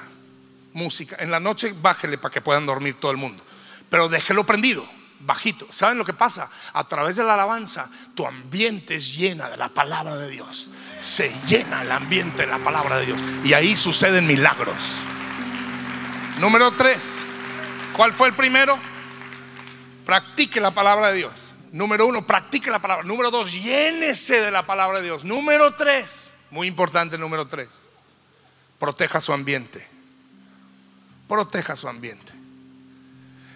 música. 0.73 1.15
En 1.19 1.31
la 1.31 1.39
noche 1.39 1.73
bájele 1.81 2.17
para 2.17 2.31
que 2.31 2.41
puedan 2.41 2.65
dormir 2.65 2.99
todo 2.99 3.11
el 3.11 3.17
mundo, 3.17 3.41
pero 3.89 4.09
déjelo 4.09 4.45
prendido 4.45 4.85
bajito. 5.21 5.67
¿Saben 5.71 5.97
lo 5.97 6.05
que 6.05 6.13
pasa? 6.13 6.49
A 6.73 6.87
través 6.87 7.15
de 7.15 7.23
la 7.23 7.33
alabanza, 7.33 7.89
tu 8.15 8.25
ambiente 8.25 8.95
es 8.95 9.15
llena 9.15 9.49
de 9.49 9.57
la 9.57 9.69
palabra 9.69 10.15
de 10.15 10.29
Dios. 10.29 10.69
Se 10.99 11.33
llena 11.47 11.81
el 11.81 11.91
ambiente 11.91 12.43
de 12.43 12.47
la 12.47 12.59
palabra 12.59 12.97
de 12.97 13.07
Dios. 13.07 13.19
Y 13.43 13.53
ahí 13.53 13.75
suceden 13.75 14.27
milagros. 14.27 14.75
Número 16.39 16.71
tres. 16.71 17.23
¿Cuál 17.95 18.13
fue 18.13 18.29
el 18.29 18.33
primero? 18.33 18.77
Practique 20.05 20.59
la 20.59 20.71
palabra 20.71 21.11
de 21.11 21.17
Dios. 21.17 21.33
Número 21.71 22.07
uno, 22.07 22.25
practique 22.25 22.71
la 22.71 22.79
palabra. 22.79 23.03
Número 23.03 23.29
dos, 23.29 23.51
llénese 23.53 24.41
de 24.41 24.51
la 24.51 24.65
palabra 24.65 24.99
de 24.99 25.05
Dios. 25.05 25.23
Número 25.23 25.75
tres, 25.75 26.33
muy 26.49 26.67
importante 26.67 27.17
número 27.17 27.47
tres, 27.47 27.89
proteja 28.79 29.21
su 29.21 29.33
ambiente. 29.33 29.87
Proteja 31.27 31.75
su 31.75 31.87
ambiente. 31.87 32.31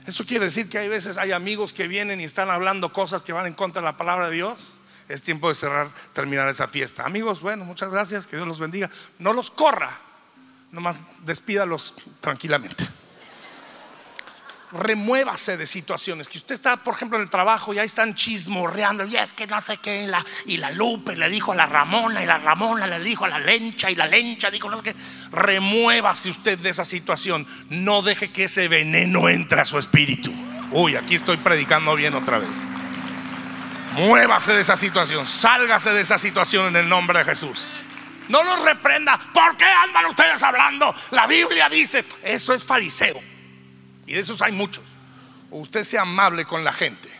Eso 0.05 0.25
quiere 0.25 0.45
decir 0.45 0.69
que 0.69 0.77
hay 0.77 0.89
veces 0.89 1.17
hay 1.17 1.31
amigos 1.31 1.73
que 1.73 1.87
vienen 1.87 2.21
y 2.21 2.25
están 2.25 2.51
hablando 2.51 2.93
cosas 2.93 3.23
que 3.23 3.33
van 3.33 3.47
en 3.47 3.53
contra 3.53 3.81
de 3.81 3.85
la 3.85 3.97
palabra 3.97 4.27
de 4.27 4.35
Dios. 4.35 4.77
Es 5.09 5.23
tiempo 5.23 5.49
de 5.49 5.55
cerrar, 5.55 5.89
terminar 6.13 6.47
esa 6.49 6.67
fiesta. 6.67 7.05
Amigos, 7.05 7.41
bueno, 7.41 7.65
muchas 7.65 7.91
gracias, 7.91 8.27
que 8.27 8.35
Dios 8.35 8.47
los 8.47 8.59
bendiga. 8.59 8.89
No 9.19 9.33
los 9.33 9.51
corra, 9.51 9.91
nomás 10.71 11.01
despídalos 11.25 11.93
tranquilamente 12.21 12.87
remuévase 14.73 15.55
de 15.55 15.65
situaciones. 15.65 16.27
Que 16.27 16.37
usted 16.37 16.55
está, 16.55 16.77
por 16.77 16.95
ejemplo, 16.95 17.17
en 17.17 17.23
el 17.23 17.29
trabajo 17.29 17.73
y 17.73 17.79
ahí 17.79 17.85
están 17.85 18.15
chismorreando, 18.15 19.05
y 19.05 19.15
es 19.15 19.31
que 19.33 19.47
no 19.47 19.61
sé 19.61 19.77
qué, 19.77 20.07
la, 20.07 20.25
y 20.45 20.57
la 20.57 20.71
Lupe 20.71 21.15
le 21.15 21.29
dijo 21.29 21.51
a 21.51 21.55
la 21.55 21.67
Ramona, 21.67 22.23
y 22.23 22.25
la 22.25 22.39
Ramona 22.39 22.87
le 22.87 22.99
dijo 22.99 23.25
a 23.25 23.29
la 23.29 23.39
Lencha, 23.39 23.89
y 23.91 23.95
la 23.95 24.07
Lencha 24.07 24.49
dijo, 24.49 24.69
no 24.69 24.77
sé 24.77 24.83
qué. 24.83 24.95
Remuévase 25.31 26.29
usted 26.29 26.57
de 26.57 26.69
esa 26.69 26.85
situación. 26.85 27.47
No 27.69 28.01
deje 28.01 28.31
que 28.31 28.45
ese 28.45 28.67
veneno 28.67 29.29
entre 29.29 29.61
a 29.61 29.65
su 29.65 29.77
espíritu. 29.77 30.33
Uy, 30.71 30.95
aquí 30.95 31.15
estoy 31.15 31.37
predicando 31.37 31.95
bien 31.95 32.15
otra 32.15 32.39
vez. 32.39 32.49
Muévase 33.93 34.53
de 34.53 34.61
esa 34.61 34.75
situación, 34.75 35.25
sálgase 35.25 35.91
de 35.91 36.01
esa 36.01 36.17
situación 36.17 36.67
en 36.67 36.75
el 36.77 36.89
nombre 36.89 37.19
de 37.19 37.25
Jesús. 37.25 37.83
No 38.29 38.43
los 38.43 38.63
reprenda. 38.63 39.19
¿Por 39.33 39.55
qué 39.57 39.65
andan 39.65 40.05
ustedes 40.05 40.41
hablando? 40.41 40.93
La 41.11 41.27
Biblia 41.27 41.69
dice, 41.69 42.03
eso 42.23 42.53
es 42.53 42.65
fariseo. 42.65 43.21
Y 44.05 44.13
de 44.13 44.19
esos 44.19 44.41
hay 44.41 44.51
muchos. 44.51 44.83
usted 45.51 45.83
sea 45.83 46.01
amable 46.01 46.45
con 46.45 46.63
la 46.63 46.73
gente. 46.73 47.11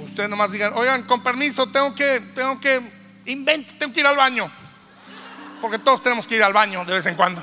Usted 0.00 0.28
nomás 0.28 0.52
digan, 0.52 0.72
oigan, 0.74 1.04
con 1.04 1.22
permiso, 1.22 1.68
tengo 1.68 1.94
que, 1.94 2.20
tengo 2.34 2.60
que, 2.60 2.80
invente, 3.26 3.74
tengo 3.74 3.92
que 3.92 4.00
ir 4.00 4.06
al 4.06 4.16
baño. 4.16 4.50
Porque 5.60 5.78
todos 5.78 6.02
tenemos 6.02 6.26
que 6.26 6.36
ir 6.36 6.42
al 6.42 6.52
baño 6.52 6.84
de 6.84 6.94
vez 6.94 7.06
en 7.06 7.14
cuando. 7.14 7.42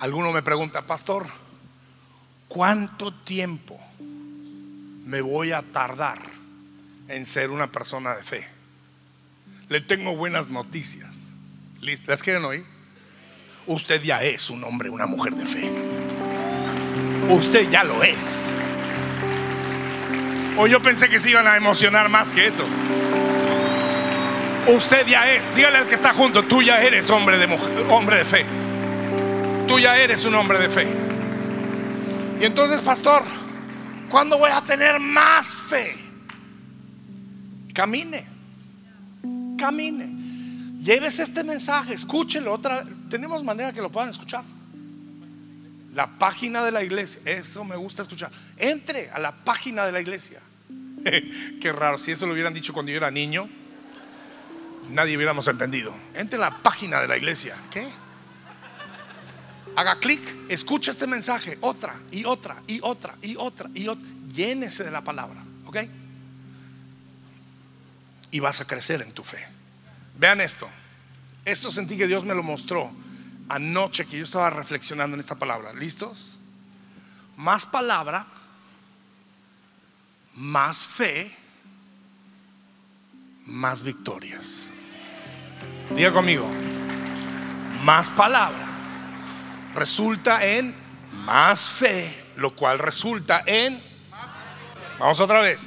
Alguno 0.00 0.32
me 0.32 0.42
pregunta, 0.42 0.82
pastor, 0.82 1.26
¿cuánto 2.48 3.12
tiempo 3.12 3.83
me 5.04 5.20
voy 5.20 5.52
a 5.52 5.62
tardar 5.62 6.18
en 7.08 7.26
ser 7.26 7.50
una 7.50 7.66
persona 7.68 8.14
de 8.16 8.24
fe? 8.24 8.48
Le 9.68 9.80
tengo 9.80 10.16
buenas 10.16 10.50
noticias. 10.50 11.14
¿Las 12.06 12.22
quieren 12.22 12.44
oír? 12.44 12.64
usted 13.66 14.02
ya 14.02 14.22
es 14.22 14.50
un 14.50 14.62
hombre, 14.64 14.90
una 14.90 15.06
mujer 15.06 15.34
de 15.34 15.46
fe. 15.46 15.70
Usted 17.30 17.70
ya 17.70 17.84
lo 17.84 18.02
es. 18.02 18.44
O 20.56 20.66
yo 20.66 20.80
pensé 20.82 21.08
que 21.08 21.18
se 21.18 21.30
iban 21.30 21.46
a 21.46 21.56
emocionar 21.56 22.08
más 22.08 22.30
que 22.30 22.46
eso. 22.46 22.64
Usted 24.66 25.06
ya 25.06 25.30
es, 25.30 25.42
dígale 25.56 25.78
al 25.78 25.86
que 25.86 25.94
está 25.94 26.14
junto, 26.14 26.42
tú 26.44 26.62
ya 26.62 26.82
eres 26.82 27.10
hombre 27.10 27.38
de, 27.38 27.46
hombre 27.90 28.18
de 28.18 28.24
fe. 28.24 28.44
Tú 29.66 29.78
ya 29.78 29.96
eres 29.98 30.24
un 30.24 30.34
hombre 30.34 30.58
de 30.58 30.68
fe. 30.68 30.86
Y 32.40 32.44
entonces, 32.44 32.80
pastor, 32.80 33.22
¿cuándo 34.14 34.38
voy 34.38 34.52
a 34.52 34.60
tener 34.60 35.00
más 35.00 35.60
fe? 35.60 35.96
Camine, 37.72 38.24
camine. 39.58 40.78
Llévese 40.80 41.24
este 41.24 41.42
mensaje, 41.42 41.94
escúchelo 41.94 42.52
otra. 42.52 42.84
Tenemos 43.10 43.42
manera 43.42 43.72
que 43.72 43.80
lo 43.80 43.90
puedan 43.90 44.10
escuchar. 44.10 44.44
La 45.94 46.06
página 46.16 46.64
de 46.64 46.70
la 46.70 46.84
iglesia, 46.84 47.22
eso 47.24 47.64
me 47.64 47.74
gusta 47.74 48.02
escuchar. 48.02 48.30
Entre 48.56 49.10
a 49.10 49.18
la 49.18 49.32
página 49.32 49.84
de 49.84 49.90
la 49.90 50.00
iglesia. 50.00 50.38
Qué 51.60 51.72
raro, 51.72 51.98
si 51.98 52.12
eso 52.12 52.24
lo 52.28 52.34
hubieran 52.34 52.54
dicho 52.54 52.72
cuando 52.72 52.92
yo 52.92 52.98
era 52.98 53.10
niño, 53.10 53.48
nadie 54.90 55.16
hubiéramos 55.16 55.48
entendido. 55.48 55.92
Entre 56.14 56.36
a 56.36 56.40
la 56.40 56.62
página 56.62 57.00
de 57.00 57.08
la 57.08 57.16
iglesia. 57.16 57.56
¿Qué? 57.72 57.88
Haga 59.76 59.98
clic, 59.98 60.20
escucha 60.48 60.92
este 60.92 61.06
mensaje, 61.06 61.58
otra 61.60 61.94
y 62.12 62.24
otra 62.24 62.62
y 62.66 62.78
otra 62.80 63.16
y 63.22 63.34
otra 63.36 63.68
y 63.74 63.88
otra. 63.88 64.08
Llénese 64.32 64.84
de 64.84 64.90
la 64.90 65.02
palabra, 65.02 65.42
¿ok? 65.66 65.78
Y 68.30 68.40
vas 68.40 68.60
a 68.60 68.66
crecer 68.66 69.02
en 69.02 69.12
tu 69.12 69.24
fe. 69.24 69.44
Vean 70.16 70.40
esto. 70.40 70.68
Esto 71.44 71.72
sentí 71.72 71.96
que 71.96 72.06
Dios 72.06 72.24
me 72.24 72.34
lo 72.34 72.42
mostró 72.42 72.90
anoche 73.48 74.06
que 74.06 74.18
yo 74.18 74.24
estaba 74.24 74.48
reflexionando 74.50 75.14
en 75.14 75.20
esta 75.20 75.34
palabra. 75.34 75.72
¿Listos? 75.72 76.36
Más 77.36 77.66
palabra, 77.66 78.26
más 80.34 80.86
fe, 80.86 81.34
más 83.46 83.82
victorias. 83.82 84.68
Diga 85.96 86.12
conmigo, 86.12 86.48
más 87.82 88.10
palabra 88.10 88.63
resulta 89.74 90.44
en 90.44 90.74
más 91.24 91.68
fe, 91.68 92.16
lo 92.36 92.54
cual 92.54 92.78
resulta 92.78 93.42
en... 93.46 93.82
Vamos 94.98 95.20
otra 95.20 95.40
vez. 95.40 95.66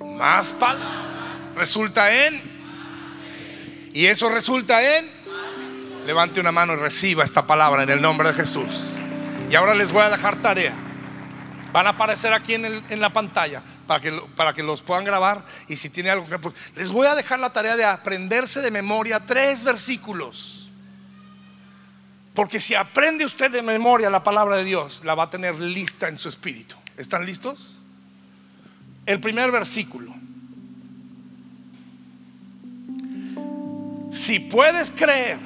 Más 0.00 0.52
palabra 0.52 1.08
resulta 1.58 2.26
en 2.26 2.58
y 3.92 4.06
eso 4.06 4.28
resulta 4.28 4.98
en, 4.98 5.10
levante 6.06 6.40
una 6.40 6.52
mano 6.52 6.74
y 6.74 6.76
reciba 6.76 7.24
esta 7.24 7.46
palabra 7.46 7.82
en 7.82 7.90
el 7.90 8.00
nombre 8.00 8.28
de 8.28 8.34
Jesús. 8.34 8.92
Y 9.50 9.54
ahora 9.54 9.74
les 9.74 9.92
voy 9.92 10.02
a 10.02 10.10
dejar 10.10 10.36
tarea. 10.36 10.74
Van 11.72 11.86
a 11.86 11.90
aparecer 11.90 12.32
aquí 12.32 12.54
en, 12.54 13.00
la 13.00 13.12
pantalla 13.12 13.62
para 13.86 14.00
que, 14.00 14.12
para 14.36 14.52
que 14.52 14.62
los 14.62 14.82
puedan 14.82 15.04
grabar. 15.04 15.44
Y 15.68 15.76
si 15.76 15.90
tiene 15.90 16.10
algo 16.10 16.26
que... 16.26 16.38
Les 16.76 16.90
voy 16.90 17.06
a 17.06 17.14
dejar 17.14 17.40
la 17.40 17.52
tarea 17.52 17.76
de 17.76 17.84
aprenderse 17.84 18.60
de 18.60 18.70
memoria 18.70 19.20
tres 19.20 19.64
versículos. 19.64 20.57
Porque 22.38 22.60
si 22.60 22.76
aprende 22.76 23.24
usted 23.24 23.50
de 23.50 23.62
memoria 23.62 24.08
la 24.10 24.22
palabra 24.22 24.58
de 24.58 24.62
Dios, 24.62 25.02
la 25.04 25.16
va 25.16 25.24
a 25.24 25.28
tener 25.28 25.58
lista 25.58 26.06
en 26.06 26.16
su 26.16 26.28
espíritu. 26.28 26.76
¿Están 26.96 27.26
listos? 27.26 27.80
El 29.06 29.20
primer 29.20 29.50
versículo. 29.50 30.14
Si 34.12 34.38
puedes 34.38 34.92
creer 34.92 35.40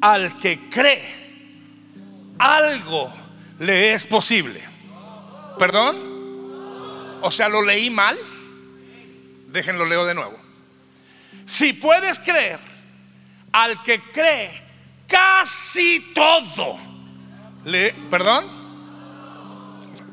al 0.00 0.36
que 0.40 0.68
cree, 0.70 2.34
algo 2.36 3.12
le 3.60 3.94
es 3.94 4.04
posible. 4.06 4.60
¿Perdón? 5.56 7.20
O 7.22 7.30
sea, 7.30 7.48
lo 7.48 7.62
leí 7.62 7.90
mal. 7.90 8.18
Déjenlo 9.52 9.84
leo 9.84 10.04
de 10.04 10.14
nuevo. 10.14 10.36
Si 11.44 11.74
puedes 11.74 12.18
creer 12.18 12.58
al 13.52 13.80
que 13.84 14.00
cree 14.10 14.65
casi 15.06 16.12
todo. 16.14 16.78
Le, 17.64 17.92
¿Perdón? 18.10 18.44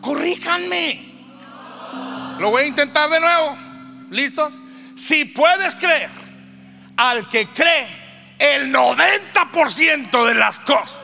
Corríjanme. 0.01 1.13
Lo 2.39 2.49
voy 2.49 2.63
a 2.63 2.67
intentar 2.67 3.09
de 3.09 3.19
nuevo. 3.19 3.57
¿Listos? 4.09 4.55
Si 4.95 5.25
puedes 5.25 5.75
creer 5.75 6.09
al 6.97 7.27
que 7.29 7.47
cree 7.47 7.87
el 8.37 8.73
90% 8.73 10.27
de 10.27 10.33
las 10.35 10.59
cosas. 10.59 10.99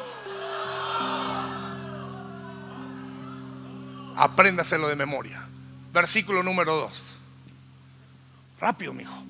Apréndaselo 4.15 4.89
de 4.89 4.95
memoria. 4.95 5.41
Versículo 5.93 6.43
número 6.43 6.75
2. 6.75 7.15
Rápido, 8.59 8.93
mijo. 8.93 9.23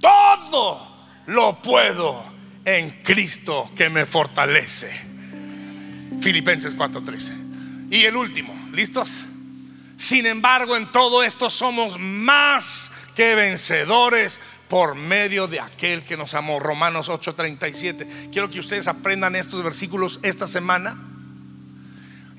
Todo 0.00 0.88
lo 1.26 1.60
puedo 1.60 2.39
en 2.64 2.90
Cristo 3.02 3.70
que 3.76 3.88
me 3.88 4.06
fortalece. 4.06 4.90
Filipenses 6.20 6.76
4:13. 6.76 7.32
Y 7.90 8.04
el 8.04 8.16
último, 8.16 8.54
¿listos? 8.72 9.24
Sin 9.96 10.26
embargo, 10.26 10.76
en 10.76 10.90
todo 10.92 11.22
esto 11.22 11.50
somos 11.50 11.98
más 11.98 12.90
que 13.14 13.34
vencedores 13.34 14.40
por 14.68 14.94
medio 14.94 15.48
de 15.48 15.60
aquel 15.60 16.04
que 16.04 16.16
nos 16.16 16.34
amó. 16.34 16.60
Romanos 16.60 17.08
8:37. 17.08 18.30
Quiero 18.30 18.48
que 18.48 18.60
ustedes 18.60 18.88
aprendan 18.88 19.36
estos 19.36 19.62
versículos 19.64 20.20
esta 20.22 20.46
semana. 20.46 21.09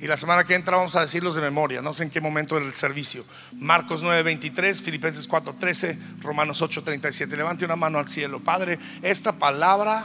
Y 0.01 0.07
la 0.07 0.17
semana 0.17 0.43
que 0.43 0.55
entra 0.55 0.77
vamos 0.77 0.95
a 0.95 1.01
decirlos 1.01 1.35
de 1.35 1.41
memoria, 1.41 1.79
no 1.79 1.93
sé 1.93 2.01
en 2.01 2.09
qué 2.09 2.19
momento 2.19 2.55
del 2.55 2.73
servicio. 2.73 3.23
Marcos 3.53 4.01
9:23, 4.01 4.81
Filipenses 4.81 5.29
4:13, 5.29 5.95
Romanos 6.21 6.59
8:37. 6.59 7.37
Levante 7.37 7.65
una 7.65 7.75
mano 7.75 7.99
al 7.99 8.09
cielo. 8.09 8.39
Padre, 8.39 8.79
esta 9.03 9.31
palabra 9.31 10.03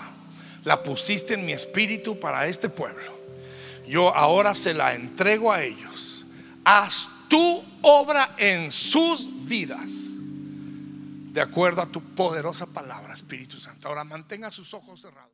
la 0.64 0.82
pusiste 0.82 1.32
en 1.32 1.46
mi 1.46 1.52
espíritu 1.52 2.20
para 2.20 2.46
este 2.46 2.68
pueblo. 2.68 3.16
Yo 3.88 4.14
ahora 4.14 4.54
se 4.54 4.74
la 4.74 4.94
entrego 4.94 5.50
a 5.50 5.62
ellos. 5.62 6.26
Haz 6.62 7.09
tu 7.28 7.64
obra 7.80 8.35
en 8.37 8.70
sus 8.70 9.46
vidas 9.46 9.88
de 11.32 11.40
acuerdo 11.40 11.80
a 11.80 11.87
tu 11.87 12.02
poderosa 12.02 12.66
palabra, 12.66 13.14
Espíritu 13.14 13.59
Santo. 13.59 13.88
Ahora 13.88 14.04
mantenga 14.04 14.50
sus 14.50 14.74
ojos 14.74 15.00
cerrados. 15.00 15.32